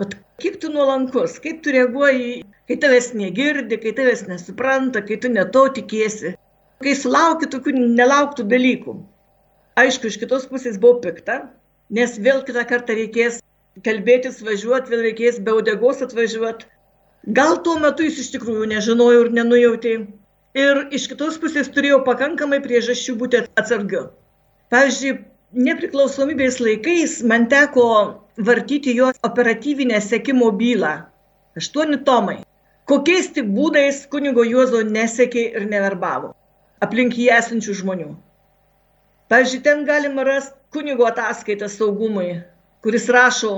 [0.00, 5.32] Vat kaip tu nuolankus, kaip tu reaguoji, kai tavęs negirdi, kai tavęs nesupranta, kai tu
[5.32, 6.34] neto tikėsi,
[6.84, 8.96] kai sulauki tokių nelauktų dalykų.
[9.80, 11.40] Aišku, iš kitos pusės buvo pikta,
[11.92, 13.42] nes vėl kitą kartą reikės
[13.84, 16.68] kalbėtis, važiuoti, vėl reikės be odegos atvažiuoti.
[17.36, 19.96] Gal tuo metu jis iš tikrųjų nežinojo ir nenujautė.
[20.56, 24.06] Ir iš kitos pusės turėjo pakankamai priežasčių būti atsargiu.
[24.72, 25.18] Pavyzdžiui,
[25.66, 27.84] nepriklausomybės laikais man teko
[28.48, 30.94] vartyti jo operatyvinę sekimo bylą.
[31.60, 32.40] Aštuoni tomai.
[32.88, 36.34] Kokiais tik būdais kunigo Juozo nesekė ir neverbavo
[36.84, 38.10] aplink jį esančių žmonių.
[39.32, 42.42] Pavyzdžiui, ten galima rasti kunigo ataskaitą saugumui,
[42.84, 43.52] kuris rašo,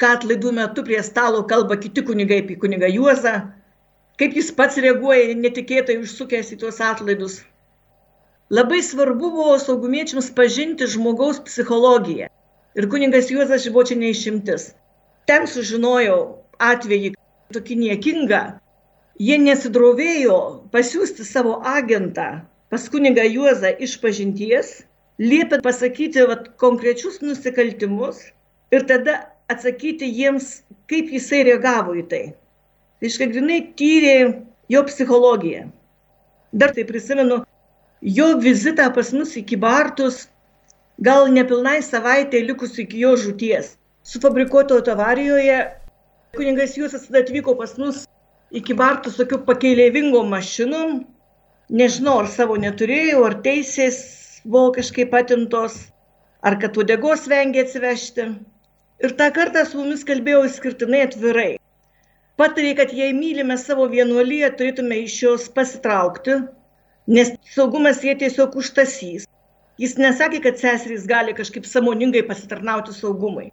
[0.00, 3.34] ką atlaidų metu prie stalo kalba kiti kunigai apie kunigą Juozą,
[4.18, 7.38] kaip jis pats reaguoja netikėtai užsukęs į tuos atlaidus.
[8.58, 12.28] Labai svarbu buvo saugumiečiams pažinti žmogaus psichologiją.
[12.78, 14.70] Ir kuningas Juozas Žibočia neišimtis.
[15.28, 16.20] Ten sužinojau
[16.70, 17.12] atvejį
[17.54, 18.42] tokį niekingą.
[19.18, 20.38] Jie nesidrovėjo
[20.72, 22.28] pasiūsti savo agentą
[22.68, 24.72] pas kunigą Juozą iš pažinties,
[25.18, 28.20] liepė pasakyti vat, konkrečius nusikaltimus
[28.74, 29.14] ir tada
[29.48, 30.50] atsakyti jiems,
[30.90, 32.22] kaip jisai reagavo į tai.
[32.98, 34.14] Tai iš grinai tyrė
[34.72, 35.68] jo psichologiją.
[36.52, 37.42] Dar tai prisimenu,
[38.02, 40.24] jo vizitą pas mus į Kybartus,
[40.98, 43.76] gal nepilnai savaitė likus iki jo žūties.
[44.02, 45.58] Sufabrikuoto avarijoje
[46.36, 48.06] kuningas Jūsas atvyko pas mus
[48.50, 51.02] į Kybartus tokiu pakeileivingom mašinom.
[51.68, 53.98] Nežinau, ar savo neturėjo, ar teisės
[54.48, 55.76] buvo kažkaip patintos,
[56.40, 58.30] ar kad udegos vengė atsivežti.
[59.04, 61.57] Ir tą kartą su mumis kalbėjau išskirtinai atvirai.
[62.38, 66.36] Patarė, kad jei mylime savo vienuolyje, turėtume iš jos pasitraukti,
[67.10, 69.24] nes saugumas jie tiesiog užtasys.
[69.82, 73.48] Jis nesakė, kad seserys gali kažkaip samoningai pasitarnauti saugumui,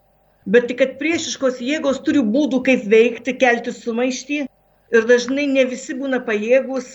[0.46, 5.96] bet tik, kad priešiškos jėgos turi būdų, kaip veikti, kelti sumaištį ir dažnai ne visi
[5.98, 6.92] būna pajėgus,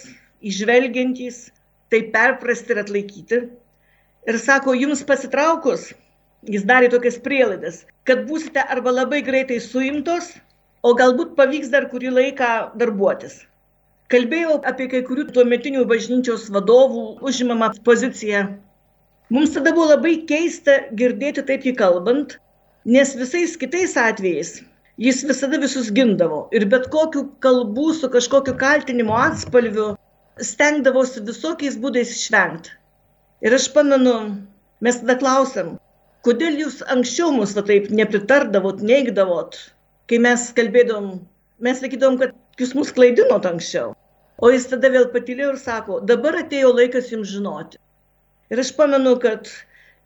[0.47, 1.41] išvelgiantys,
[1.91, 3.41] tai perprasti ir atlaikyti.
[4.31, 5.89] Ir sako, jums pasitraukus,
[6.47, 10.31] jis darė tokias prielaidas, kad būsite arba labai greitai suimtos,
[10.83, 13.41] o galbūt pavyks dar kurį laiką darbuotis.
[14.11, 18.47] Kalbėjau apie kai kurių tuometinių bažnyčios vadovų užimamą poziciją.
[19.31, 22.35] Mums tada buvo labai keista girdėti taip jį kalbant,
[22.97, 24.57] nes visais kitais atvejais
[25.01, 29.87] jis visada visus gindavo ir bet kokiu kalbų su kažkokiu kaltinimo atspalviu
[30.49, 32.75] stengdavosi visokiais būdais išvengti.
[33.47, 34.17] Ir aš pamenu,
[34.85, 35.71] mes tada klausėm,
[36.27, 39.57] kodėl jūs anksčiau mus va taip nepritardavot, neigdavot,
[40.11, 41.11] kai mes kalbėdom,
[41.63, 43.95] mes sakydavom, kad jūs mus klaidinot anksčiau.
[44.41, 47.79] O jis tada vėl patylėjo ir sako, dabar atėjo laikas jums žinoti.
[48.51, 49.47] Ir aš pamenu, kad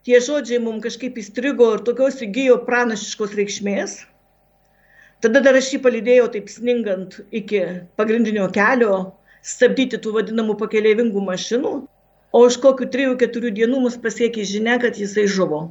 [0.04, 4.02] tie žodžiai mums kažkaip įstrigo ir tokios įgyjo pranašiškos reikšmės.
[5.24, 7.62] Tada dar aš jį palydėjau taip sningant iki
[7.96, 11.72] pagrindinio kelio, stabdyti tų vadinamų pakeleivingų mašinų,
[12.34, 15.68] o už kokių 3-4 dienų mus pasiekė žinia, kad jisai žuvo.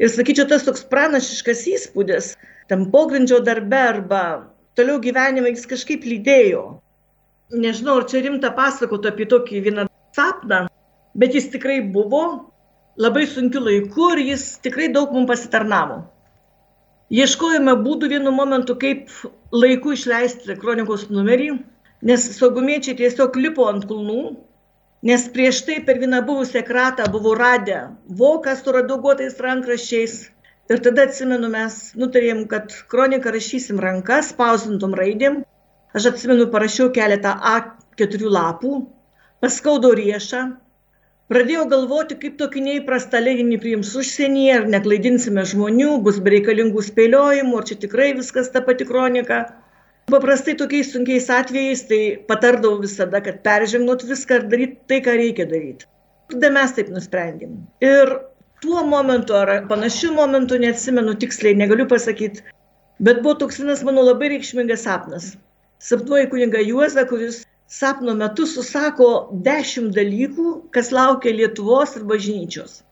[0.00, 2.32] Ir sakyčiau, tas toks pranašiškas įspūdis,
[2.68, 4.24] tam pogrindžio darbe arba
[4.78, 6.64] toliau gyvenime jis kažkaip lydėjo
[7.52, 10.64] nežinau, ar čia rimta pasakoti apie tokį vieną sapną,
[11.14, 12.24] bet jis tikrai buvo
[12.96, 16.02] labai sunkiu laiku ir jis tikrai daug mums pasitarnavo.
[17.14, 19.10] Ieškojame būdų vienu momentu, kaip
[19.52, 21.50] laiku išleisti kronikos numerį,
[22.02, 24.36] nes saugumiečiai tiesiog lipo ant kulnų,
[25.04, 30.16] nes prieš tai per vieną buvusią kratą buvo radę voką su radugotais rankraščiais.
[30.72, 35.42] Ir tada atsimenu, mes nutarėm, kad kroniką rašysim rankas, spausintom raidėm
[35.94, 38.70] Aš atsimenu, parašiau keletą A4 lapų,
[39.44, 40.40] paskaudau riešą,
[41.30, 47.68] pradėjau galvoti, kaip tokį neįprastą leidinį priims užsienyje, ar neklaidinsime žmonių, bus bereikalingų spėliojimų, ar
[47.70, 49.38] čia tikrai viskas ta pati kronika.
[50.10, 55.46] Paprastai tokiais sunkiais atvejais tai patardavau visada, kad peržengnot viską ir daryti tai, ką reikia
[55.54, 55.86] daryti.
[56.34, 57.54] Tada mes taip nusprendėm.
[57.86, 58.16] Ir
[58.64, 62.44] tuo momentu ar panašiu momentu, neatsimenu tiksliai, negaliu pasakyti,
[62.98, 65.34] bet buvo toks vienas mano labai reikšmingas sapnas
[65.84, 67.36] sapnuoju kunigą Juozą, kuris
[67.78, 69.08] sapno metu susako
[69.46, 70.46] dešimt dalykų,
[70.76, 72.82] kas laukia Lietuvos ir bažnyčios.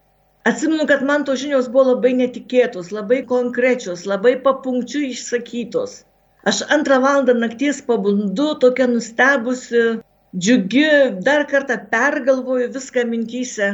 [0.51, 6.03] Atsimenu, kad man tos žinios buvo labai netikėtos, labai konkrečios, labai papunkčiui išsakytos.
[6.51, 9.85] Aš antrą valandą nakties pabundu, tokia nustebusi,
[10.37, 10.89] džiugi,
[11.29, 13.71] dar kartą pergalvoju viską mintyse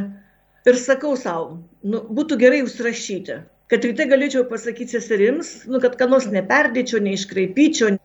[0.69, 1.57] ir sakau savo,
[1.93, 3.39] nu, būtų gerai užsirašyti,
[3.73, 7.97] kad ryte galėčiau pasakyti seserims, nu, kad ką nors neperdėčiau, neiškraipyčiau,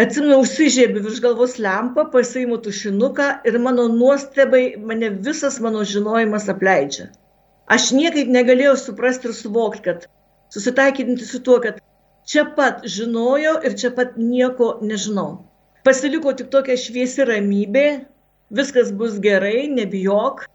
[0.00, 7.10] Atsimenu, užsižiebiu virš galvos lempą, pasiimu tušinuką ir mano nuostabai mane visas mano žinojimas apleidžia.
[7.74, 10.06] Aš niekaip negalėjau suprasti ir suvokti, kad
[10.54, 11.82] susitaikinti su tuo, kad
[12.32, 15.28] čia pat žinojau ir čia pat nieko nežinau.
[15.84, 17.86] Pasiliko tik tokia šviesi ramybė,
[18.56, 20.46] viskas bus gerai, nebijok,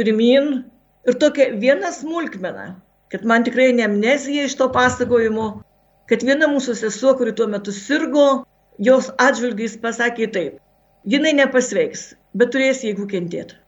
[0.00, 0.64] pirmin,
[1.04, 2.74] Ir tokia viena smulkmena,
[3.12, 5.48] kad man tikrai ne amnezija iš to pasakojimo,
[6.08, 8.44] kad viena mūsų sesuo, kuri tuo metu sirgo,
[8.78, 10.56] jos atžvilgiais pasakė taip,
[11.04, 13.60] jinai nepasveiks, bet turės jėgų kentėti.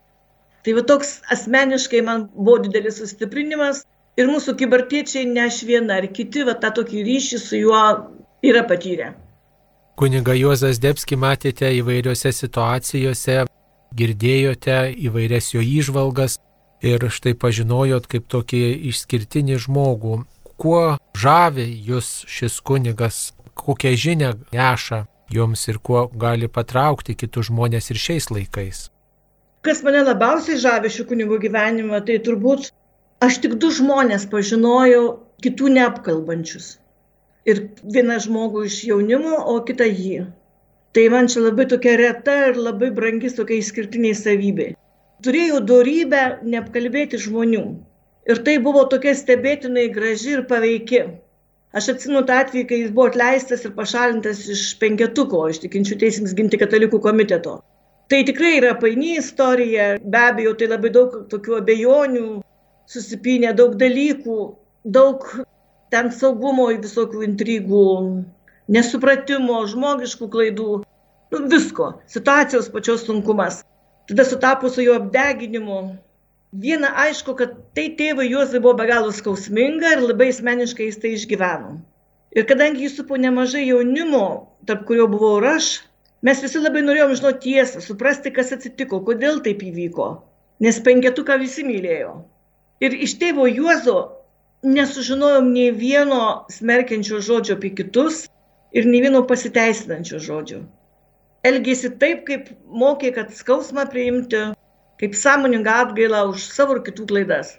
[0.65, 3.85] Tai va toks asmeniškai man buvo didelis sustiprinimas
[4.19, 7.83] ir mūsų kibartiečiai ne aš viena, ar kiti va tą tokį ryšį su juo
[8.43, 9.13] yra patyrę.
[9.97, 13.45] Kuniga Juozas Debski matėte įvairiose situacijose,
[13.97, 16.41] girdėjote įvairias jo įžvalgas
[16.83, 20.25] ir štai pažinojot kaip tokį išskirtinį žmogų.
[20.57, 27.91] Kuo žavi jūs šis kunigas, kokią žinę neša jums ir kuo gali patraukti kitus žmonės
[27.93, 28.87] ir šiais laikais?
[29.67, 32.71] Kas mane labiausiai žavi šių kunigų gyvenimą, tai turbūt
[33.27, 35.05] aš tik du žmonės pažinojau,
[35.43, 36.77] kitų neapkalbančius.
[37.47, 40.27] Ir vieną žmogų iš jaunimo, o kitą jį.
[40.97, 44.73] Tai man čia labai tokia reta ir labai brangis tokia išskirtiniai savybė.
[45.25, 47.63] Turėjau darybę neapkalbėti žmonių.
[48.29, 51.01] Ir tai buvo tokia stebėtinai graži ir paveiki.
[51.77, 56.35] Aš atsimenu tą atvejį, kai jis buvo atleistas ir pašalintas iš penketuko, iš tikinčių teisėms
[56.37, 57.57] ginti katalikų komiteto.
[58.13, 62.27] Tai tikrai yra paini istorija, be abejo, tai labai daug tokių abejonių,
[62.93, 64.39] susipinė daug dalykų,
[64.99, 65.25] daug
[65.95, 67.87] ten saugumo visokių intrigų,
[68.77, 70.69] nesupratimo, žmogiškų klaidų,
[71.35, 73.65] nu, visko, situacijos pačios sunkumas.
[74.09, 75.97] Tada sutapo su jo apdeginimu.
[76.65, 81.11] Viena aišku, kad tai tėvai Juozai buvo be galo skausminga ir labai asmeniškai jis tai
[81.17, 81.73] išgyveno.
[82.37, 84.23] Ir kadangi jis supo nemažai jaunimo,
[84.69, 85.71] tarp kurio buvau ir aš,
[86.23, 90.09] mes visi labai norėjom žinoti tiesą, suprasti, kas atsitiko, kodėl taip įvyko.
[90.63, 92.15] Nes penketuką visi mylėjo.
[92.85, 93.99] Ir iš tėvo Juozo
[94.65, 98.25] nesužinojom nei vieno smerkiančio žodžio apie kitus,
[98.77, 100.63] ir nei vieno pasiteisinančio žodžio.
[101.47, 102.49] Elgėsi taip, kaip
[102.83, 104.43] mokė, kad skausmą priimti,
[105.01, 107.55] kaip sąmoningą atgailą už savo ir kitų klaidas.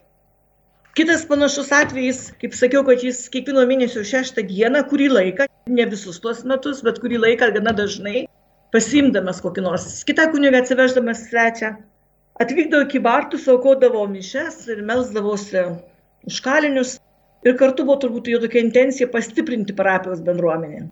[0.98, 6.18] Kitas panašus atvejis, kaip sakiau, kad jis kiekvieno mėnesio šeštą dieną, kurį laiką, ne visus
[6.24, 8.24] tuos metus, bet kurį laiką gana dažnai,
[8.74, 11.76] pasimdamas kokį nors kitą kunigą atsiveždamas svečią,
[12.44, 15.68] atvykdavo iki bartų, saukodavo mišes ir melsdavosi
[16.28, 16.98] už kalinius
[17.46, 20.88] ir kartu buvo turbūt jo tokia intencija pastiprinti parapijos bendruomenę.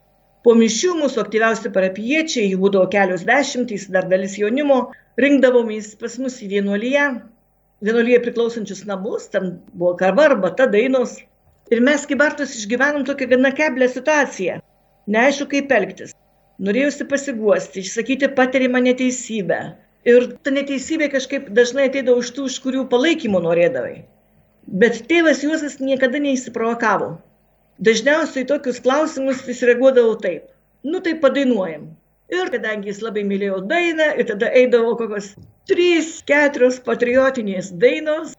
[0.46, 6.36] Po mišių mūsų aktyviausi parapiečiai, jų būdavo kelios dešimtys, dar dalis jaunimo, rinkdavomės pas mus
[6.46, 7.06] į vienuolyje,
[7.88, 11.18] vienuolyje priklausančius namus, ten buvo karva arba ta dainos.
[11.74, 14.60] Ir mes kaip Bartos išgyvenom tokią gana keblę situaciją.
[15.16, 16.14] Neaišku, kaip elgtis.
[16.62, 19.60] Norėjusi pasiguosti, išsakyti patirimą neteisybę.
[20.06, 24.04] Ir ta neteisybė kažkaip dažnai ateidavo iš tų, iš kurių palaikymo norėdavai.
[24.82, 27.16] Bet tėvas Juozas niekada neįsiprovokavo.
[27.84, 30.48] Dažniausiai tokius klausimus jis reaguodavo taip.
[30.84, 31.90] Nu tai padainuojam.
[32.32, 35.34] Ir kadangi jis labai mylėjo dainą, ir tada eidavo kokios
[35.70, 38.32] trys, keturios patriotinės dainos,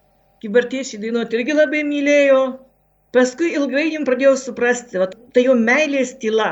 [0.42, 2.40] kibartiečiai dainuoti irgi labai mylėjo.
[3.14, 6.48] Paskui ilgai jums pradėjau suprasti, va, tai jo meilės tyla.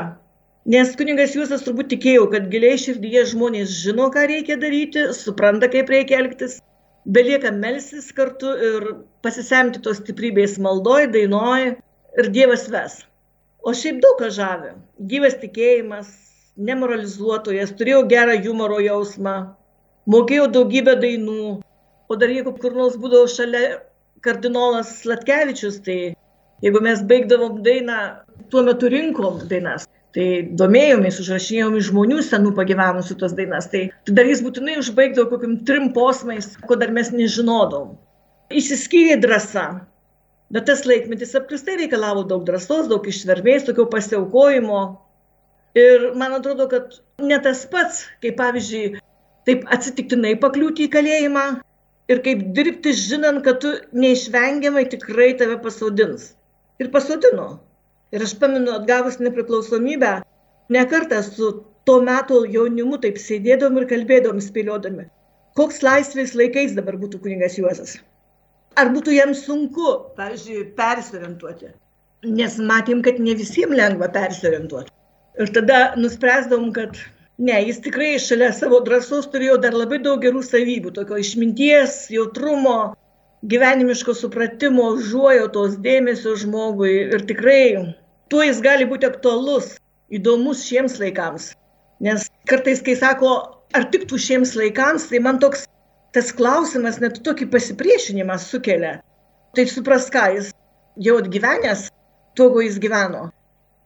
[0.65, 5.89] Nes kuningas Jūsas turbūt tikėjo, kad giliai širdyje žmonės žino, ką reikia daryti, supranta, kaip
[5.93, 6.59] reikia elgtis.
[7.05, 8.87] Belieka melsis kartu ir
[9.25, 11.75] pasisemti tos stiprybės maldoj, dainoj,
[12.19, 13.01] ir Dievas ves.
[13.65, 14.73] O šiaip daug ką žavi.
[15.11, 16.11] Gyvas tikėjimas,
[16.55, 19.35] nemoralizuotojas, turėjau gerą humoro jausmą,
[20.11, 21.55] mokėjau daugybę dainų,
[22.07, 23.63] o dar jeigu kur nors būdavo šalia
[24.25, 25.97] kardinolas Latkevičius, tai
[26.63, 27.99] jeigu mes baigdavom dainą,
[28.53, 30.27] tuo metu rinkom dainas, tai
[30.61, 35.57] domėjomės, užrašinėjom iš žmonių senų pagyvenusių tos dainas, tai, tai dar jis būtinai užbaigdavo kokiam
[35.67, 37.97] trim posmais, ko dar mes nežinodom.
[38.53, 39.65] Įsiskyrė drąsa,
[40.55, 44.83] Bet tas laikmetis apskritai reikalavo daug drąsos, daug ištvermės, tokio pasiaukojimo.
[45.81, 46.93] Ir man atrodo, kad
[47.31, 49.01] ne tas pats, kaip pavyzdžiui,
[49.49, 51.43] taip atsitiktinai pakliūti į kalėjimą
[52.13, 53.73] ir kaip dirbti, žinant, kad tu
[54.05, 56.31] neišvengiamai tikrai tave pasodins.
[56.79, 57.49] Ir pasodino.
[58.15, 60.15] Ir aš pamenu, atgavus nepriklausomybę,
[60.71, 61.51] nekartą su
[61.83, 65.09] tuo metu jaunimu taip sėdėdom ir kalbėdom spėliodami,
[65.59, 67.97] koks laisvės laikais dabar būtų kuningas Juozas
[68.79, 71.71] ar būtų jam sunku, pavyzdžiui, persiorientuoti.
[72.25, 74.91] Nes matėm, kad ne visiems lengva persiorientuoti.
[75.41, 76.97] Ir tada nuspręsdavom, kad
[77.37, 82.95] ne, jis tikrai šalia savo drąsos turėjo dar labai daug gerų savybių, tokio išminties, jautrumo,
[83.51, 86.93] gyvenimiško supratimo, užuojotos, dėmesio žmogui.
[87.13, 87.61] Ir tikrai
[88.31, 89.75] tuo jis gali būti aktualus,
[90.09, 91.51] įdomus šiems laikams.
[92.05, 93.35] Nes kartais, kai sako,
[93.75, 95.67] ar tiktų šiems laikams, tai man toks
[96.15, 98.99] tas klausimas net tokį pasipriešinimą sukelia.
[99.55, 100.53] Tai supras, ką jis
[101.07, 101.89] jau atgyvenęs
[102.35, 103.27] tuo, ko jis gyveno.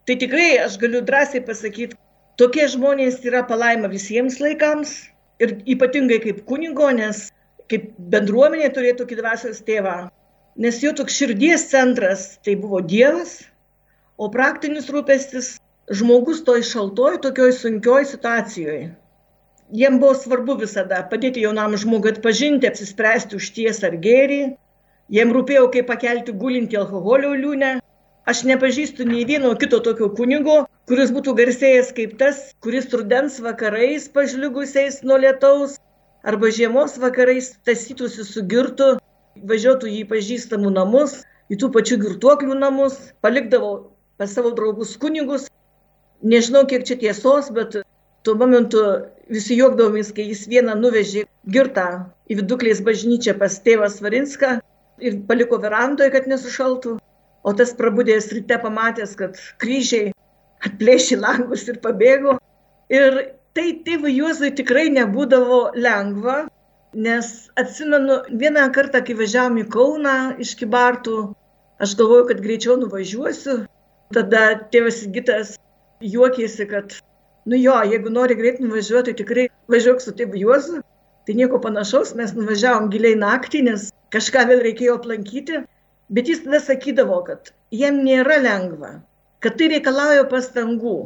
[0.06, 1.98] Tai tikrai aš galiu drąsiai pasakyti,
[2.38, 4.94] tokie žmonės yra palaima visiems laikams
[5.42, 7.28] ir ypatingai kaip kunigo, nes
[7.70, 9.96] kaip bendruomenė turėtų tokį dvasios tėvą.
[10.60, 13.38] Nes jo toks širdies centras tai buvo Dievas,
[14.18, 15.54] o praktinis rūpestis
[15.90, 18.90] žmogus toj šaltoj, tokioj sunkioj situacijoje.
[19.72, 24.40] Jiem buvo svarbu visada padėti jaunam žmogui atpažinti, apsispręsti už tiesą ar gėrį.
[25.14, 27.76] Jiem rūpėjo, kaip pakelti gulinti alkoholio liūnę,
[28.30, 30.56] Aš nepažįstu nei vieno kito tokio kunigo,
[30.90, 35.78] kuris būtų garsėjęs kaip tas, kuris rudens vakarais pažligusiais nuo lietaus
[36.32, 38.90] arba žiemos vakarais tasytųsi su girtu,
[39.52, 41.16] važiuotų į pažįstamų namus,
[41.50, 43.72] į tų pačių girtuoklių namus, palikdavo
[44.20, 45.48] pas savo draugus kunigus.
[46.20, 47.80] Nežinau, kiek čia tiesos, bet
[48.26, 48.82] tuo momentu
[49.30, 51.86] visi juokdavomės, kai jis vieną nuvežė girtą
[52.30, 54.58] į viduklės bažnyčią pas tėvą Svarinską
[55.00, 56.98] ir paliko verandoje, kad nesušaltų.
[57.40, 60.10] O tas prabudėjęs ryte pamatęs, kad kryžiai
[60.66, 62.36] atplėšė langus ir pabėgo.
[62.92, 63.20] Ir
[63.56, 66.42] tai tėvui Juozui tikrai nebūdavo lengva,
[66.92, 71.20] nes atsimenu vieną kartą, kai važiavom į Kauną iš Kibartų,
[71.80, 73.62] aš galvojau, kad greičiau nuvažiuosiu.
[74.12, 74.42] Tada
[74.74, 75.54] tėvas Gitas
[76.02, 76.96] juokėsi, kad,
[77.50, 80.80] nu jo, jeigu nori greit nuvažiuoti, tai tikrai važiuok su tėvu Juozu.
[81.26, 85.64] Tai nieko panašaus, mes nuvažiavom giliai naktį, nes kažką vėl reikėjo aplankyti.
[86.14, 88.92] Bet jis tada sakydavo, kad jiem nėra lengva,
[89.42, 90.96] kad tai reikalauja pastangų.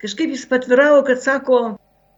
[0.00, 1.60] Kažkaip jis patviravo, kad sako,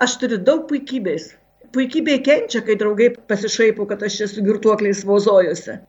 [0.03, 1.33] aš turiu daug puikybės.
[1.75, 5.81] Puikybė kenčia, kai draugai pasišaipo, kad aš esu girtuokliais vozojuose.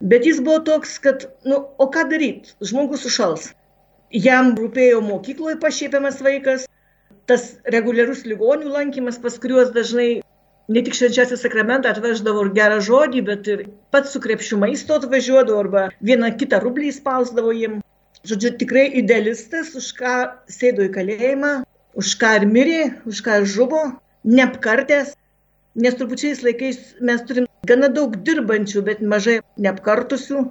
[0.00, 3.52] Bet jis buvo toks, kad, nu, o ką daryti, žmogus sušals.
[4.14, 6.66] Jam rūpėjo mokykloje pašiepiamas vaikas,
[7.28, 10.08] tas reguliarus ligonių lankymas, pas kuriuos dažnai
[10.68, 13.64] ne tik švenčiausią sakramentą atveždavo ir gerą žodį, bet ir
[13.94, 17.78] pats su krepšiu maisto atvažiuodavo arba vieną kitą rublį spausdavo jiem.
[18.28, 20.14] Žodžiu, tikrai idealistas, už ką
[20.50, 21.52] sėdo į kalėjimą,
[22.00, 23.82] už ką ir mirė, už ką ir žuvo,
[24.26, 25.14] neapkartęs,
[25.78, 30.42] nes turbūt laikais mes turim gana daug dirbančių, bet mažai neapkartusių,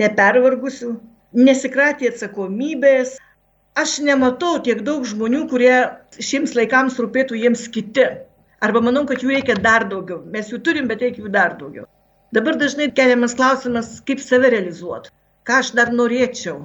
[0.00, 0.90] nepervargusių,
[1.34, 3.16] nesikratė atsakomybės.
[3.74, 5.74] Aš nematau tiek daug žmonių, kurie
[6.22, 8.06] šiems laikams rūpėtų jiems kiti.
[8.62, 10.20] Arba manau, kad jų reikia dar daugiau.
[10.30, 11.88] Mes jų turim, bet reikia jų dar daugiau.
[12.34, 15.10] Dabar dažnai keliamas klausimas, kaip save realizuoti.
[15.46, 16.62] Ką aš dar norėčiau.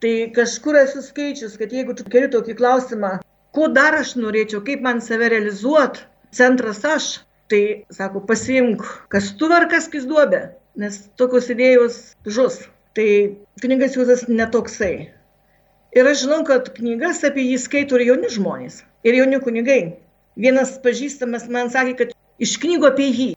[0.00, 3.12] Tai kažkur esu skaičius, kad jeigu tu keli tokį klausimą,
[3.56, 6.04] ko dar aš norėčiau, kaip man save realizuoti,
[6.36, 7.10] centras aš,
[7.52, 10.42] tai, sako, pasiimk kastuvą ar kas duobę,
[10.76, 12.58] nes tokios idėjos žus.
[12.96, 13.08] Tai
[13.60, 15.12] knygas Jūzas netoksai.
[15.96, 19.94] Ir aš žinau, kad knygas apie jį skaito ir jauni žmonės, ir jauni kunigai.
[20.36, 22.10] Vienas pažįstamas man sakė, kad
[22.46, 23.28] iš knygų apie jį,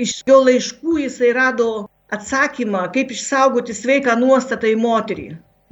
[0.00, 1.66] iš jo laiškų jisai rado
[2.16, 5.26] atsakymą, kaip išsaugoti sveiką nuostatą į moterį.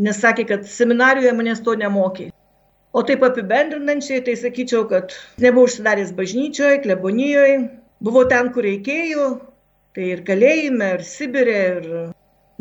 [0.05, 2.29] Nes sakė, kad seminarijoje manęs to nemokė.
[2.93, 7.57] O taip apibendrinančiai, tai sakyčiau, kad nebuvau užsidaręs bažnyčioje, klebonijoje,
[8.05, 9.31] buvau ten, kur reikėjo,
[9.97, 11.89] tai ir kalėjime, ir Sibirė, ir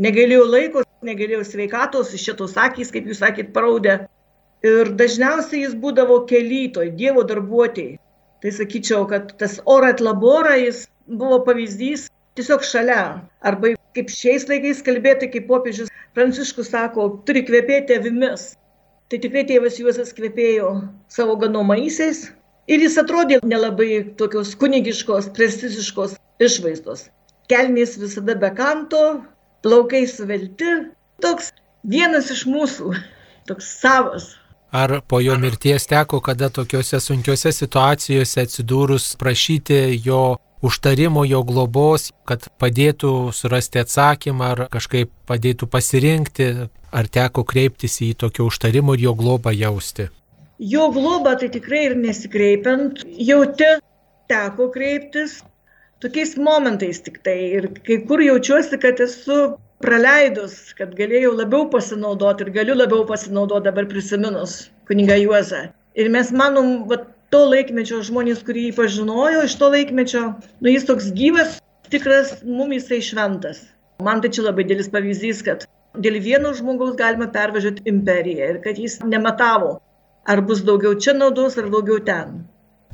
[0.07, 4.03] negalėjau laiko, negalėjau sveikatos, šitos akys, kaip jūs sakėt, paraudė.
[4.63, 7.97] Ir dažniausiai jis būdavo kelytoj, Dievo darbuotojai
[8.43, 13.23] tai sakyčiau, kad tas orat labora jis buvo pavyzdys tiesiog šalia.
[13.39, 18.51] Arba kaip šiais laikais kalbėti, kaip popiežius Pranciškus sako, turi kvepėti avimis.
[19.09, 20.73] Tai tikrai tėvas Juozas kvepėjo
[21.09, 22.27] savo ganomaisiais
[22.67, 27.07] ir jis atrodė nelabai tokios kunigiškos, prestižiškos išvaizdos.
[27.49, 29.23] Kelnys visada be kanto,
[29.63, 30.71] plaukai suvelti,
[31.23, 31.51] toks
[31.87, 32.93] vienas iš mūsų,
[33.49, 34.33] toks savas.
[34.73, 42.09] Ar po jo mirties teko kada tokiuose sunkiuose situacijose atsidūrus prašyti jo užtarimo, jo globos,
[42.25, 46.49] kad padėtų surasti atsakymą ar kažkaip padėtų pasirinkti,
[46.93, 50.09] ar teko kreiptis į tokio užtarimo ir jo globą jausti?
[50.59, 53.69] Jo globą tai tikrai ir nesikreipiant, jauti
[54.31, 55.41] teko kreiptis
[56.03, 57.37] tokiais momentais tik tai.
[57.57, 59.39] Ir kai kur jaučiuosi, kad esu
[59.83, 65.65] praleidus, kad galėjau labiau pasinaudoti ir galiu labiau pasinaudoti dabar prisiminus kuniga Juozą.
[65.99, 67.01] Ir mes manom, va,
[67.33, 70.23] to laikmečio žmonės, kurį jį pažinojo iš to laikmečio,
[70.61, 71.57] nu jis toks gyvas,
[71.93, 73.63] tikras, mum jisai šventas.
[74.03, 75.67] Man tai čia labai dėlis pavyzdys, kad
[76.05, 79.77] dėl vieno žmogaus galima pervažiuoti imperiją ir kad jis nematavo,
[80.29, 82.41] ar bus daugiau čia naudos, ar daugiau ten.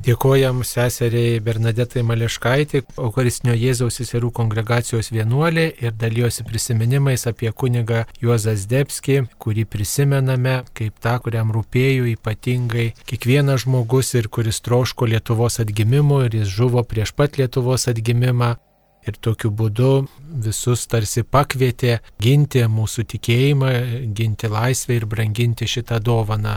[0.00, 8.54] Dėkojam seseriai Bernadetai Mališkaitė, Eucharistinio Jėzaus seserų kongregacijos vienuolė ir dalyjosi prisiminimais apie kunigą Juozą
[8.56, 16.22] Zdebskį, kurį prisimename kaip tą, kuriam rūpėjo ypatingai kiekvienas žmogus ir kuris troško Lietuvos atgimimo
[16.24, 18.54] ir jis žuvo prieš pat Lietuvos atgimimą.
[19.04, 19.92] Ir tokiu būdu
[20.48, 23.76] visus tarsi pakvietė ginti mūsų tikėjimą,
[24.16, 26.56] ginti laisvę ir branginti šitą dovaną.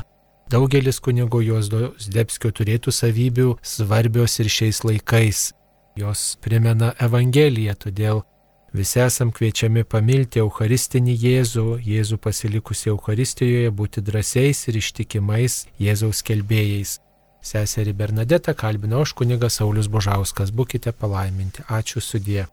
[0.54, 5.40] Daugelis kunigo Juozdo Zdebskio turėtų savybių svarbios ir šiais laikais.
[5.96, 8.22] jos primena Evangeliją, todėl
[8.74, 17.00] visi esam kviečiami pamilti Eucharistinį Jėzų, Jėzų pasilikusi Eucharistijoje, būti drąsiais ir ištikimais Jėzaus kelbėjais.
[17.42, 21.66] Seserį Bernadetą kalbino aš kunigas Saulis Božauskas, būkite palaiminti.
[21.66, 22.46] Ačiū sudie.